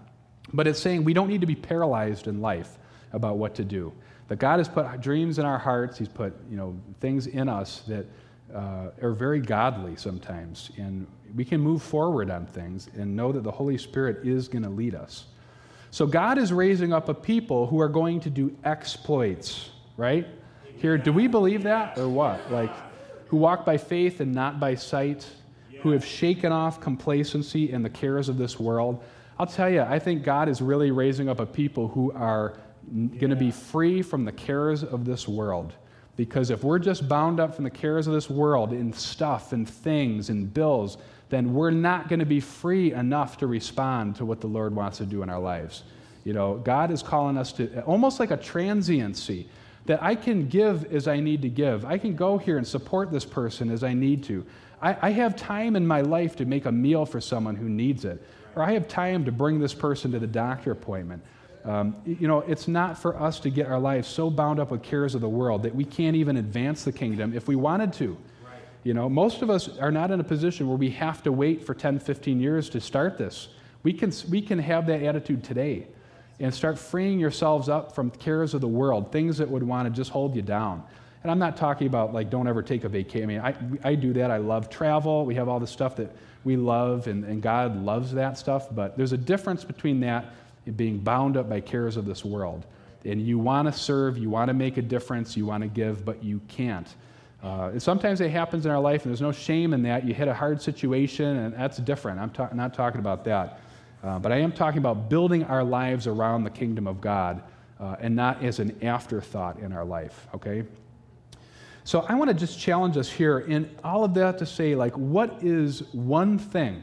But 0.50 0.66
it's 0.66 0.80
saying 0.80 1.04
we 1.04 1.12
don't 1.12 1.28
need 1.28 1.42
to 1.42 1.46
be 1.46 1.54
paralyzed 1.54 2.26
in 2.26 2.40
life 2.40 2.78
about 3.12 3.36
what 3.36 3.54
to 3.56 3.64
do. 3.64 3.92
That 4.28 4.38
God 4.38 4.60
has 4.60 4.68
put 4.68 5.02
dreams 5.02 5.38
in 5.38 5.44
our 5.44 5.58
hearts, 5.58 5.98
He's 5.98 6.08
put 6.08 6.34
you 6.48 6.56
know, 6.56 6.80
things 7.00 7.26
in 7.26 7.50
us 7.50 7.82
that 7.86 8.06
uh, 8.54 8.92
are 9.02 9.12
very 9.12 9.40
godly 9.40 9.96
sometimes. 9.96 10.70
And 10.78 11.06
we 11.34 11.44
can 11.44 11.60
move 11.60 11.82
forward 11.82 12.30
on 12.30 12.46
things 12.46 12.88
and 12.96 13.14
know 13.14 13.30
that 13.30 13.42
the 13.42 13.52
Holy 13.52 13.76
Spirit 13.76 14.26
is 14.26 14.48
going 14.48 14.62
to 14.62 14.70
lead 14.70 14.94
us. 14.94 15.26
So 15.90 16.06
God 16.06 16.38
is 16.38 16.52
raising 16.52 16.92
up 16.92 17.08
a 17.08 17.14
people 17.14 17.66
who 17.66 17.80
are 17.80 17.88
going 17.88 18.20
to 18.20 18.30
do 18.30 18.56
exploits, 18.64 19.70
right? 19.96 20.26
Here, 20.76 20.96
do 20.96 21.12
we 21.12 21.26
believe 21.26 21.64
that 21.64 21.98
or 21.98 22.08
what? 22.08 22.50
Like, 22.50 22.72
who 23.28 23.36
walk 23.36 23.64
by 23.64 23.76
faith 23.76 24.20
and 24.20 24.32
not 24.32 24.58
by 24.58 24.74
sight, 24.74 25.26
who 25.82 25.90
have 25.90 26.04
shaken 26.04 26.52
off 26.52 26.80
complacency 26.80 27.72
and 27.72 27.84
the 27.84 27.90
cares 27.90 28.28
of 28.28 28.38
this 28.38 28.58
world. 28.58 29.02
I'll 29.38 29.46
tell 29.46 29.70
you, 29.70 29.82
I 29.82 29.98
think 29.98 30.22
God 30.22 30.48
is 30.48 30.60
really 30.60 30.90
raising 30.90 31.28
up 31.28 31.40
a 31.40 31.46
people 31.46 31.88
who 31.88 32.12
are 32.12 32.58
going 32.92 33.30
to 33.30 33.36
be 33.36 33.50
free 33.50 34.02
from 34.02 34.24
the 34.24 34.32
cares 34.32 34.82
of 34.82 35.04
this 35.04 35.26
world. 35.26 35.74
Because 36.16 36.50
if 36.50 36.62
we're 36.64 36.78
just 36.78 37.08
bound 37.08 37.40
up 37.40 37.54
from 37.54 37.64
the 37.64 37.70
cares 37.70 38.06
of 38.06 38.12
this 38.12 38.28
world 38.28 38.72
in 38.72 38.92
stuff 38.92 39.52
and 39.52 39.68
things 39.68 40.28
and 40.28 40.52
bills, 40.52 40.98
then 41.30 41.54
we're 41.54 41.70
not 41.70 42.08
going 42.08 42.18
to 42.18 42.26
be 42.26 42.40
free 42.40 42.92
enough 42.92 43.38
to 43.38 43.46
respond 43.46 44.16
to 44.16 44.24
what 44.24 44.40
the 44.40 44.46
Lord 44.46 44.74
wants 44.74 44.98
to 44.98 45.06
do 45.06 45.22
in 45.22 45.30
our 45.30 45.40
lives. 45.40 45.84
You 46.24 46.32
know, 46.32 46.56
God 46.56 46.90
is 46.90 47.02
calling 47.02 47.38
us 47.38 47.52
to 47.54 47.82
almost 47.82 48.20
like 48.20 48.30
a 48.30 48.36
transiency 48.36 49.48
that 49.86 50.02
I 50.02 50.14
can 50.14 50.48
give 50.48 50.92
as 50.92 51.08
I 51.08 51.20
need 51.20 51.42
to 51.42 51.48
give. 51.48 51.84
I 51.84 51.98
can 51.98 52.14
go 52.14 52.36
here 52.36 52.58
and 52.58 52.66
support 52.66 53.10
this 53.10 53.24
person 53.24 53.70
as 53.70 53.82
I 53.82 53.94
need 53.94 54.24
to. 54.24 54.44
I, 54.82 55.08
I 55.08 55.10
have 55.10 55.36
time 55.36 55.76
in 55.76 55.86
my 55.86 56.00
life 56.00 56.36
to 56.36 56.44
make 56.44 56.66
a 56.66 56.72
meal 56.72 57.06
for 57.06 57.20
someone 57.20 57.54
who 57.54 57.68
needs 57.68 58.04
it, 58.04 58.22
or 58.56 58.62
I 58.62 58.72
have 58.72 58.88
time 58.88 59.24
to 59.24 59.32
bring 59.32 59.58
this 59.58 59.72
person 59.72 60.12
to 60.12 60.18
the 60.18 60.26
doctor 60.26 60.72
appointment. 60.72 61.22
Um, 61.64 61.96
you 62.04 62.26
know, 62.26 62.40
it's 62.40 62.68
not 62.68 62.98
for 62.98 63.20
us 63.20 63.38
to 63.40 63.50
get 63.50 63.66
our 63.66 63.78
lives 63.78 64.08
so 64.08 64.30
bound 64.30 64.58
up 64.58 64.70
with 64.70 64.82
cares 64.82 65.14
of 65.14 65.20
the 65.20 65.28
world 65.28 65.62
that 65.62 65.74
we 65.74 65.84
can't 65.84 66.16
even 66.16 66.38
advance 66.38 66.84
the 66.84 66.92
kingdom 66.92 67.34
if 67.34 67.48
we 67.48 67.56
wanted 67.56 67.92
to. 67.94 68.16
You 68.82 68.94
know, 68.94 69.08
most 69.08 69.42
of 69.42 69.50
us 69.50 69.76
are 69.78 69.92
not 69.92 70.10
in 70.10 70.20
a 70.20 70.24
position 70.24 70.66
where 70.68 70.76
we 70.76 70.90
have 70.90 71.22
to 71.24 71.32
wait 71.32 71.64
for 71.64 71.74
10, 71.74 71.98
15 71.98 72.40
years 72.40 72.70
to 72.70 72.80
start 72.80 73.18
this. 73.18 73.48
We 73.82 73.92
can, 73.92 74.12
we 74.30 74.40
can 74.40 74.58
have 74.58 74.86
that 74.86 75.02
attitude 75.02 75.44
today 75.44 75.86
and 76.38 76.54
start 76.54 76.78
freeing 76.78 77.18
yourselves 77.18 77.68
up 77.68 77.94
from 77.94 78.10
cares 78.10 78.54
of 78.54 78.62
the 78.62 78.68
world, 78.68 79.12
things 79.12 79.38
that 79.38 79.48
would 79.48 79.62
want 79.62 79.86
to 79.86 79.90
just 79.90 80.10
hold 80.10 80.34
you 80.34 80.42
down. 80.42 80.82
And 81.22 81.30
I'm 81.30 81.38
not 81.38 81.56
talking 81.58 81.86
about 81.86 82.14
like 82.14 82.30
don't 82.30 82.48
ever 82.48 82.62
take 82.62 82.84
a 82.84 82.88
vacation. 82.88 83.24
I 83.24 83.26
mean, 83.26 83.40
I, 83.40 83.90
I 83.90 83.94
do 83.94 84.14
that. 84.14 84.30
I 84.30 84.38
love 84.38 84.70
travel. 84.70 85.26
We 85.26 85.34
have 85.34 85.48
all 85.48 85.60
the 85.60 85.66
stuff 85.66 85.96
that 85.96 86.16
we 86.44 86.56
love, 86.56 87.06
and, 87.06 87.24
and 87.24 87.42
God 87.42 87.76
loves 87.76 88.12
that 88.12 88.38
stuff. 88.38 88.74
But 88.74 88.96
there's 88.96 89.12
a 89.12 89.18
difference 89.18 89.62
between 89.62 90.00
that 90.00 90.32
and 90.64 90.74
being 90.76 90.98
bound 90.98 91.36
up 91.36 91.50
by 91.50 91.60
cares 91.60 91.98
of 91.98 92.06
this 92.06 92.24
world. 92.24 92.64
And 93.04 93.20
you 93.20 93.38
want 93.38 93.66
to 93.66 93.78
serve, 93.78 94.16
you 94.16 94.30
want 94.30 94.48
to 94.48 94.54
make 94.54 94.78
a 94.78 94.82
difference, 94.82 95.36
you 95.36 95.44
want 95.44 95.62
to 95.62 95.68
give, 95.68 96.04
but 96.04 96.24
you 96.24 96.40
can't. 96.48 96.88
Uh, 97.42 97.78
sometimes 97.78 98.20
it 98.20 98.30
happens 98.30 98.66
in 98.66 98.70
our 98.70 98.80
life, 98.80 99.04
and 99.04 99.10
there's 99.10 99.22
no 99.22 99.32
shame 99.32 99.72
in 99.72 99.82
that. 99.82 100.04
You 100.04 100.12
hit 100.12 100.28
a 100.28 100.34
hard 100.34 100.60
situation, 100.60 101.36
and 101.38 101.54
that's 101.54 101.78
different. 101.78 102.20
I'm 102.20 102.30
ta- 102.30 102.50
not 102.52 102.74
talking 102.74 103.00
about 103.00 103.24
that. 103.24 103.60
Uh, 104.02 104.18
but 104.18 104.32
I 104.32 104.36
am 104.36 104.52
talking 104.52 104.78
about 104.78 105.08
building 105.08 105.44
our 105.44 105.64
lives 105.64 106.06
around 106.06 106.44
the 106.44 106.50
kingdom 106.50 106.86
of 106.86 107.00
God 107.00 107.42
uh, 107.78 107.96
and 108.00 108.14
not 108.14 108.42
as 108.42 108.58
an 108.58 108.76
afterthought 108.84 109.58
in 109.58 109.72
our 109.72 109.84
life, 109.84 110.26
okay? 110.34 110.64
So 111.84 112.04
I 112.08 112.14
want 112.14 112.28
to 112.28 112.34
just 112.34 112.58
challenge 112.58 112.96
us 112.96 113.10
here 113.10 113.40
in 113.40 113.70
all 113.82 114.04
of 114.04 114.14
that 114.14 114.38
to 114.38 114.46
say, 114.46 114.74
like, 114.74 114.96
what 114.96 115.42
is 115.42 115.82
one 115.92 116.38
thing 116.38 116.82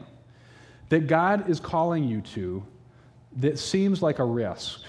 that 0.88 1.06
God 1.06 1.48
is 1.48 1.60
calling 1.60 2.04
you 2.04 2.20
to 2.20 2.64
that 3.36 3.58
seems 3.58 4.02
like 4.02 4.18
a 4.18 4.24
risk? 4.24 4.80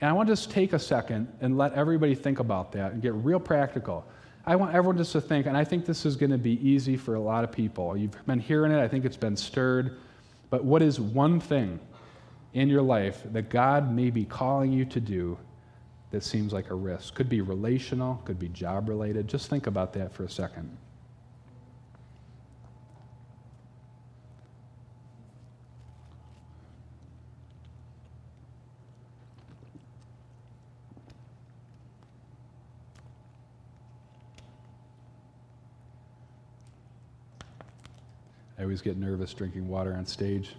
And 0.00 0.10
I 0.10 0.12
want 0.12 0.28
to 0.28 0.32
just 0.32 0.50
take 0.50 0.74
a 0.74 0.78
second 0.78 1.32
and 1.40 1.56
let 1.56 1.72
everybody 1.72 2.14
think 2.14 2.38
about 2.38 2.72
that 2.72 2.92
and 2.92 3.02
get 3.02 3.14
real 3.14 3.40
practical. 3.40 4.04
I 4.48 4.54
want 4.54 4.74
everyone 4.74 4.96
just 4.96 5.12
to 5.12 5.20
think, 5.20 5.46
and 5.46 5.56
I 5.56 5.64
think 5.64 5.86
this 5.86 6.06
is 6.06 6.14
going 6.14 6.30
to 6.30 6.38
be 6.38 6.52
easy 6.66 6.96
for 6.96 7.16
a 7.16 7.20
lot 7.20 7.42
of 7.42 7.50
people. 7.50 7.96
You've 7.96 8.26
been 8.26 8.38
hearing 8.38 8.70
it, 8.70 8.80
I 8.80 8.86
think 8.86 9.04
it's 9.04 9.16
been 9.16 9.36
stirred. 9.36 9.98
But 10.50 10.64
what 10.64 10.82
is 10.82 11.00
one 11.00 11.40
thing 11.40 11.80
in 12.54 12.68
your 12.68 12.82
life 12.82 13.22
that 13.32 13.50
God 13.50 13.92
may 13.92 14.10
be 14.10 14.24
calling 14.24 14.72
you 14.72 14.84
to 14.84 15.00
do 15.00 15.36
that 16.12 16.22
seems 16.22 16.52
like 16.52 16.70
a 16.70 16.74
risk? 16.74 17.14
Could 17.14 17.28
be 17.28 17.40
relational, 17.40 18.22
could 18.24 18.38
be 18.38 18.48
job 18.48 18.88
related. 18.88 19.26
Just 19.26 19.50
think 19.50 19.66
about 19.66 19.92
that 19.94 20.12
for 20.12 20.22
a 20.22 20.30
second. 20.30 20.76
I 38.58 38.62
always 38.62 38.80
get 38.80 38.96
nervous 38.96 39.34
drinking 39.34 39.68
water 39.68 39.94
on 39.94 40.06
stage. 40.06 40.56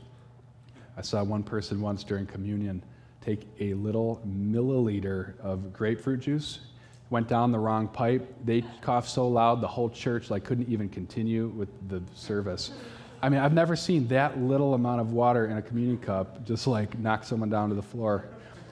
I 0.95 1.01
saw 1.01 1.23
one 1.23 1.43
person 1.43 1.81
once 1.81 2.03
during 2.03 2.25
communion 2.25 2.83
take 3.21 3.47
a 3.59 3.73
little 3.73 4.21
milliliter 4.27 5.37
of 5.39 5.73
grapefruit 5.73 6.21
juice, 6.21 6.59
went 7.09 7.27
down 7.27 7.51
the 7.51 7.59
wrong 7.59 7.87
pipe. 7.87 8.33
They 8.45 8.63
coughed 8.81 9.09
so 9.09 9.27
loud 9.27 9.61
the 9.61 9.67
whole 9.67 9.89
church 9.89 10.29
like 10.29 10.43
couldn't 10.43 10.69
even 10.69 10.89
continue 10.89 11.47
with 11.47 11.69
the 11.89 12.01
service. 12.13 12.71
I 13.21 13.29
mean, 13.29 13.39
I've 13.39 13.53
never 13.53 13.75
seen 13.75 14.07
that 14.09 14.39
little 14.39 14.75
amount 14.75 15.01
of 15.01 15.11
water 15.11 15.47
in 15.47 15.57
a 15.57 15.61
communion 15.61 15.97
cup 15.97 16.45
just 16.45 16.67
like 16.67 16.97
knock 16.99 17.23
someone 17.23 17.49
down 17.49 17.69
to 17.69 17.75
the 17.75 17.81
floor. 17.81 18.29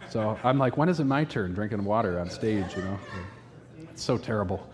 So 0.10 0.38
I'm 0.44 0.60
like, 0.60 0.78
when 0.78 0.88
is 0.88 1.00
it 1.00 1.06
my 1.06 1.24
turn 1.24 1.54
drinking 1.54 1.84
water 1.84 2.20
on 2.20 2.30
stage, 2.30 2.76
you 2.76 2.84
know? 2.84 3.00
It's 3.92 4.04
so 4.04 4.18
terrible. 4.18 4.70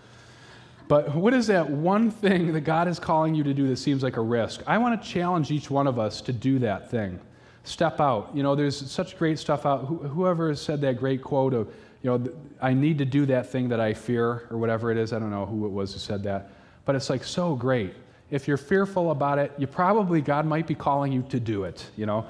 But 0.88 1.14
what 1.14 1.34
is 1.34 1.46
that 1.46 1.70
one 1.70 2.10
thing 2.10 2.52
that 2.52 2.62
God 2.62 2.88
is 2.88 2.98
calling 2.98 3.34
you 3.34 3.42
to 3.44 3.54
do 3.54 3.68
that 3.68 3.76
seems 3.76 4.02
like 4.02 4.16
a 4.16 4.20
risk? 4.20 4.62
I 4.66 4.78
want 4.78 5.00
to 5.00 5.08
challenge 5.08 5.50
each 5.50 5.70
one 5.70 5.86
of 5.86 5.98
us 5.98 6.20
to 6.22 6.32
do 6.32 6.58
that 6.60 6.90
thing. 6.90 7.18
Step 7.64 8.00
out. 8.00 8.30
You 8.34 8.42
know, 8.42 8.54
there's 8.54 8.90
such 8.90 9.16
great 9.16 9.38
stuff 9.38 9.64
out. 9.64 9.86
Whoever 9.86 10.54
said 10.54 10.80
that 10.80 10.98
great 10.98 11.22
quote 11.22 11.54
of, 11.54 11.72
you 12.02 12.10
know, 12.10 12.32
I 12.60 12.74
need 12.74 12.98
to 12.98 13.04
do 13.04 13.26
that 13.26 13.50
thing 13.50 13.68
that 13.68 13.80
I 13.80 13.94
fear, 13.94 14.48
or 14.50 14.58
whatever 14.58 14.90
it 14.90 14.98
is. 14.98 15.12
I 15.12 15.20
don't 15.20 15.30
know 15.30 15.46
who 15.46 15.66
it 15.66 15.70
was 15.70 15.92
who 15.92 16.00
said 16.00 16.24
that. 16.24 16.50
But 16.84 16.96
it's 16.96 17.08
like 17.08 17.22
so 17.22 17.54
great. 17.54 17.94
If 18.30 18.48
you're 18.48 18.56
fearful 18.56 19.12
about 19.12 19.38
it, 19.38 19.52
you 19.58 19.66
probably, 19.66 20.20
God 20.20 20.46
might 20.46 20.66
be 20.66 20.74
calling 20.74 21.12
you 21.12 21.22
to 21.28 21.38
do 21.38 21.64
it, 21.64 21.86
you 21.96 22.06
know? 22.06 22.26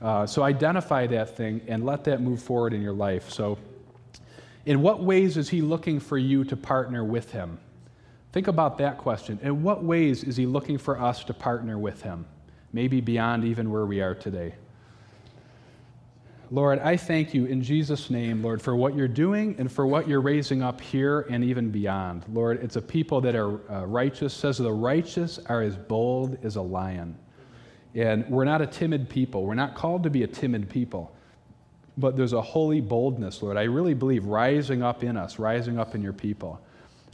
Uh, 0.00 0.26
so 0.26 0.42
identify 0.42 1.06
that 1.06 1.36
thing 1.36 1.60
and 1.68 1.86
let 1.86 2.02
that 2.04 2.20
move 2.20 2.42
forward 2.42 2.72
in 2.72 2.82
your 2.82 2.92
life. 2.92 3.30
So, 3.30 3.58
in 4.66 4.82
what 4.82 5.02
ways 5.02 5.36
is 5.36 5.48
He 5.48 5.60
looking 5.60 6.00
for 6.00 6.18
you 6.18 6.42
to 6.44 6.56
partner 6.56 7.04
with 7.04 7.30
Him? 7.30 7.58
Think 8.32 8.48
about 8.48 8.78
that 8.78 8.98
question. 8.98 9.38
In 9.42 9.62
what 9.62 9.84
ways 9.84 10.24
is 10.24 10.36
He 10.36 10.46
looking 10.46 10.78
for 10.78 10.98
us 10.98 11.22
to 11.24 11.34
partner 11.34 11.78
with 11.78 12.02
Him? 12.02 12.24
Maybe 12.72 13.00
beyond 13.00 13.44
even 13.44 13.70
where 13.70 13.84
we 13.84 14.00
are 14.00 14.14
today. 14.14 14.54
Lord, 16.50 16.80
I 16.80 16.98
thank 16.98 17.32
you 17.32 17.46
in 17.46 17.62
Jesus' 17.62 18.10
name, 18.10 18.42
Lord, 18.42 18.60
for 18.60 18.76
what 18.76 18.94
you're 18.94 19.08
doing 19.08 19.56
and 19.58 19.72
for 19.72 19.86
what 19.86 20.06
you're 20.06 20.20
raising 20.20 20.62
up 20.62 20.82
here 20.82 21.20
and 21.30 21.42
even 21.42 21.70
beyond. 21.70 22.24
Lord, 22.30 22.62
it's 22.62 22.76
a 22.76 22.82
people 22.82 23.22
that 23.22 23.34
are 23.34 23.60
uh, 23.72 23.86
righteous, 23.86 24.34
says 24.34 24.58
the 24.58 24.70
righteous 24.70 25.38
are 25.46 25.62
as 25.62 25.76
bold 25.76 26.36
as 26.44 26.56
a 26.56 26.62
lion. 26.62 27.16
And 27.94 28.28
we're 28.28 28.44
not 28.44 28.60
a 28.60 28.66
timid 28.66 29.08
people. 29.08 29.46
We're 29.46 29.54
not 29.54 29.74
called 29.74 30.02
to 30.02 30.10
be 30.10 30.24
a 30.24 30.26
timid 30.26 30.68
people. 30.68 31.14
But 31.96 32.16
there's 32.16 32.34
a 32.34 32.42
holy 32.42 32.82
boldness, 32.82 33.42
Lord. 33.42 33.56
I 33.56 33.64
really 33.64 33.94
believe 33.94 34.26
rising 34.26 34.82
up 34.82 35.02
in 35.04 35.16
us, 35.16 35.38
rising 35.38 35.78
up 35.78 35.94
in 35.94 36.02
your 36.02 36.14
people. 36.14 36.60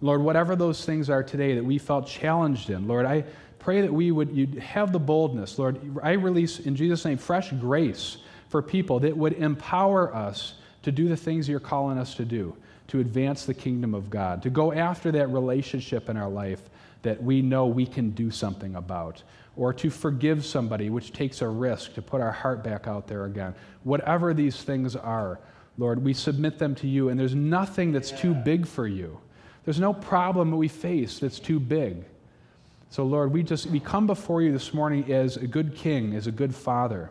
Lord, 0.01 0.23
whatever 0.23 0.55
those 0.55 0.85
things 0.85 1.11
are 1.11 1.23
today 1.23 1.55
that 1.55 1.65
we 1.65 1.79
felt 1.79 2.07
challenged 2.07 2.71
in, 2.71 2.87
Lord, 2.87 3.05
I 3.05 3.25
pray 3.59 3.81
that 3.81 3.93
we 3.93 4.13
would 4.13 4.31
you'd 4.31 4.55
have 4.59 4.93
the 4.93 4.99
boldness. 4.99 5.59
Lord, 5.59 5.81
I 6.03 6.13
release 6.13 6.61
in 6.61 6.77
Jesus' 6.77 7.05
name 7.05 7.19
fresh 7.19 7.51
grace 7.53 8.19
for 8.49 8.63
people 8.63 9.01
that 9.01 9.17
would 9.17 9.35
empower 9.35 10.15
us 10.15 10.55
to 10.83 10.93
do 10.93 11.09
the 11.09 11.17
things 11.17 11.49
you're 11.49 11.61
calling 11.61 11.99
us 11.99 12.15
to 12.15 12.25
do, 12.25 12.57
to 12.89 13.01
advance 13.01 13.45
the 13.45 13.55
kingdom 13.55 13.95
of 13.95 14.09
God, 14.09 14.43
to 14.43 14.51
go 14.51 14.73
after 14.73 15.11
that 15.13 15.27
relationship 15.29 16.09
in 16.09 16.17
our 16.17 16.31
life 16.31 16.63
that 17.03 17.23
we 17.23 17.43
know 17.43 17.67
we 17.67 17.87
can 17.87 18.11
do 18.11 18.31
something 18.31 18.75
about, 18.77 19.23
or 19.57 19.73
to 19.73 19.91
forgive 19.91 20.45
somebody, 20.45 20.91
which 20.91 21.13
takes 21.13 21.43
a 21.43 21.49
risk 21.49 21.95
to 21.95 22.03
put 22.03 22.21
our 22.21 22.33
heart 22.33 22.63
back 22.63 22.87
out 22.87 23.07
there 23.07 23.25
again. 23.25 23.55
Whatever 23.83 24.33
these 24.33 24.63
things 24.63 24.97
are, 24.97 25.41
Lord, 25.77 26.03
we 26.03 26.15
submit 26.15 26.59
them 26.59 26.75
to 26.77 26.89
you, 26.89 27.09
and 27.09 27.19
there's 27.19 27.35
nothing 27.35 27.93
that's 27.93 28.11
too 28.11 28.35
big 28.35 28.67
for 28.67 28.87
you. 28.87 29.21
There's 29.69 29.79
no 29.79 29.93
problem 29.93 30.51
that 30.53 30.57
we 30.57 30.69
face 30.69 31.19
that's 31.19 31.39
too 31.39 31.61
big. 31.61 32.03
So, 32.89 33.05
Lord, 33.05 33.35
we 33.35 33.43
just 33.43 33.67
we 33.67 33.81
come 33.81 34.07
before 34.07 34.41
you 34.41 34.51
this 34.51 34.73
morning 34.73 35.13
as 35.13 35.37
a 35.37 35.47
good 35.47 35.75
king, 35.75 36.15
as 36.15 36.27
a 36.27 36.33
good 36.33 36.55
father. 36.55 37.11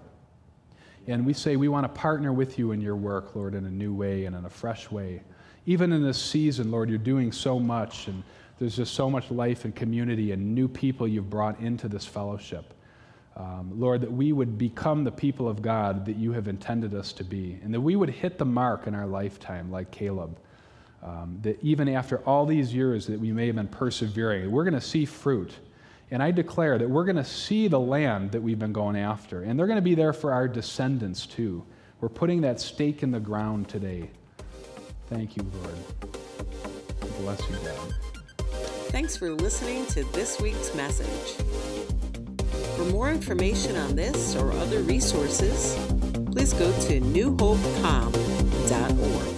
And 1.06 1.24
we 1.24 1.34
say 1.34 1.56
we 1.56 1.68
want 1.68 1.84
to 1.84 1.90
partner 1.90 2.34
with 2.34 2.58
you 2.58 2.72
in 2.72 2.82
your 2.82 2.96
work, 2.96 3.36
Lord, 3.36 3.54
in 3.54 3.66
a 3.66 3.70
new 3.70 3.94
way 3.94 4.26
and 4.26 4.36
in 4.36 4.44
a 4.44 4.50
fresh 4.50 4.90
way. 4.90 5.22
Even 5.68 5.92
in 5.92 6.02
this 6.02 6.20
season, 6.20 6.72
Lord, 6.72 6.90
you're 6.90 6.98
doing 6.98 7.32
so 7.32 7.60
much, 7.60 8.08
and 8.08 8.24
there's 8.58 8.76
just 8.76 8.96
so 8.96 9.08
much 9.08 9.30
life 9.30 9.64
and 9.64 9.76
community 9.76 10.32
and 10.32 10.56
new 10.56 10.68
people 10.68 11.08
you've 11.08 11.30
brought 11.30 11.60
into 11.60 11.88
this 11.88 12.08
fellowship. 12.08 12.74
Um, 13.36 13.80
Lord, 13.80 14.02
that 14.02 14.12
we 14.12 14.32
would 14.32 14.58
become 14.58 15.04
the 15.04 15.12
people 15.12 15.48
of 15.48 15.62
God 15.62 16.08
that 16.08 16.16
you 16.16 16.32
have 16.32 16.48
intended 16.48 16.96
us 16.96 17.14
to 17.14 17.24
be, 17.24 17.60
and 17.64 17.72
that 17.72 17.82
we 17.82 17.96
would 17.96 18.10
hit 18.10 18.40
the 18.40 18.46
mark 18.46 18.88
in 18.88 18.96
our 18.96 19.06
lifetime 19.06 19.72
like 19.72 19.92
Caleb. 19.92 20.40
Um, 21.04 21.40
that 21.44 21.64
even 21.64 21.88
after 21.90 22.18
all 22.20 22.46
these 22.46 22.74
years 22.74 23.08
that 23.08 23.20
we 23.20 23.32
may 23.32 23.48
have 23.48 23.56
been 23.56 23.68
persevering, 23.68 24.52
we're 24.52 24.64
going 24.64 24.74
to 24.74 24.82
see 24.82 25.06
fruit. 25.06 25.54
And 26.10 26.24
I 26.24 26.32
declare 26.32 26.78
that 26.78 26.90
we're 26.90 27.06
going 27.06 27.18
to 27.18 27.26
see 27.26 27.68
the 27.68 27.80
land 27.80 28.32
that 28.32 28.42
we've 28.42 28.58
been 28.58 28.74
going 28.74 28.98
after. 28.98 29.44
And 29.44 29.60
they're 29.60 29.68
going 29.68 29.78
to 29.78 29.82
be 29.82 29.96
there 29.96 30.14
for 30.14 30.34
our 30.34 30.48
descendants 30.48 31.26
too. 31.26 31.66
We're 32.02 32.10
putting 32.10 32.42
that 32.42 32.60
stake 32.60 33.04
in 33.04 33.12
the 33.12 33.20
ground 33.20 33.70
today. 33.70 34.10
Thank 35.10 35.38
you, 35.38 35.46
Lord. 35.64 35.76
Bless 37.20 37.40
you, 37.50 37.56
God. 37.64 37.94
Thanks 38.90 39.16
for 39.18 39.32
listening 39.32 39.86
to 39.88 40.04
this 40.14 40.40
week's 40.40 40.74
message. 40.76 41.34
For 42.76 42.86
more 42.86 43.10
information 43.10 43.76
on 43.76 43.96
this 43.96 44.36
or 44.36 44.52
other 44.54 44.82
resources, 44.82 45.76
please 46.32 46.54
go 46.54 46.72
to 46.88 47.02
newhopecom.org. 47.02 49.37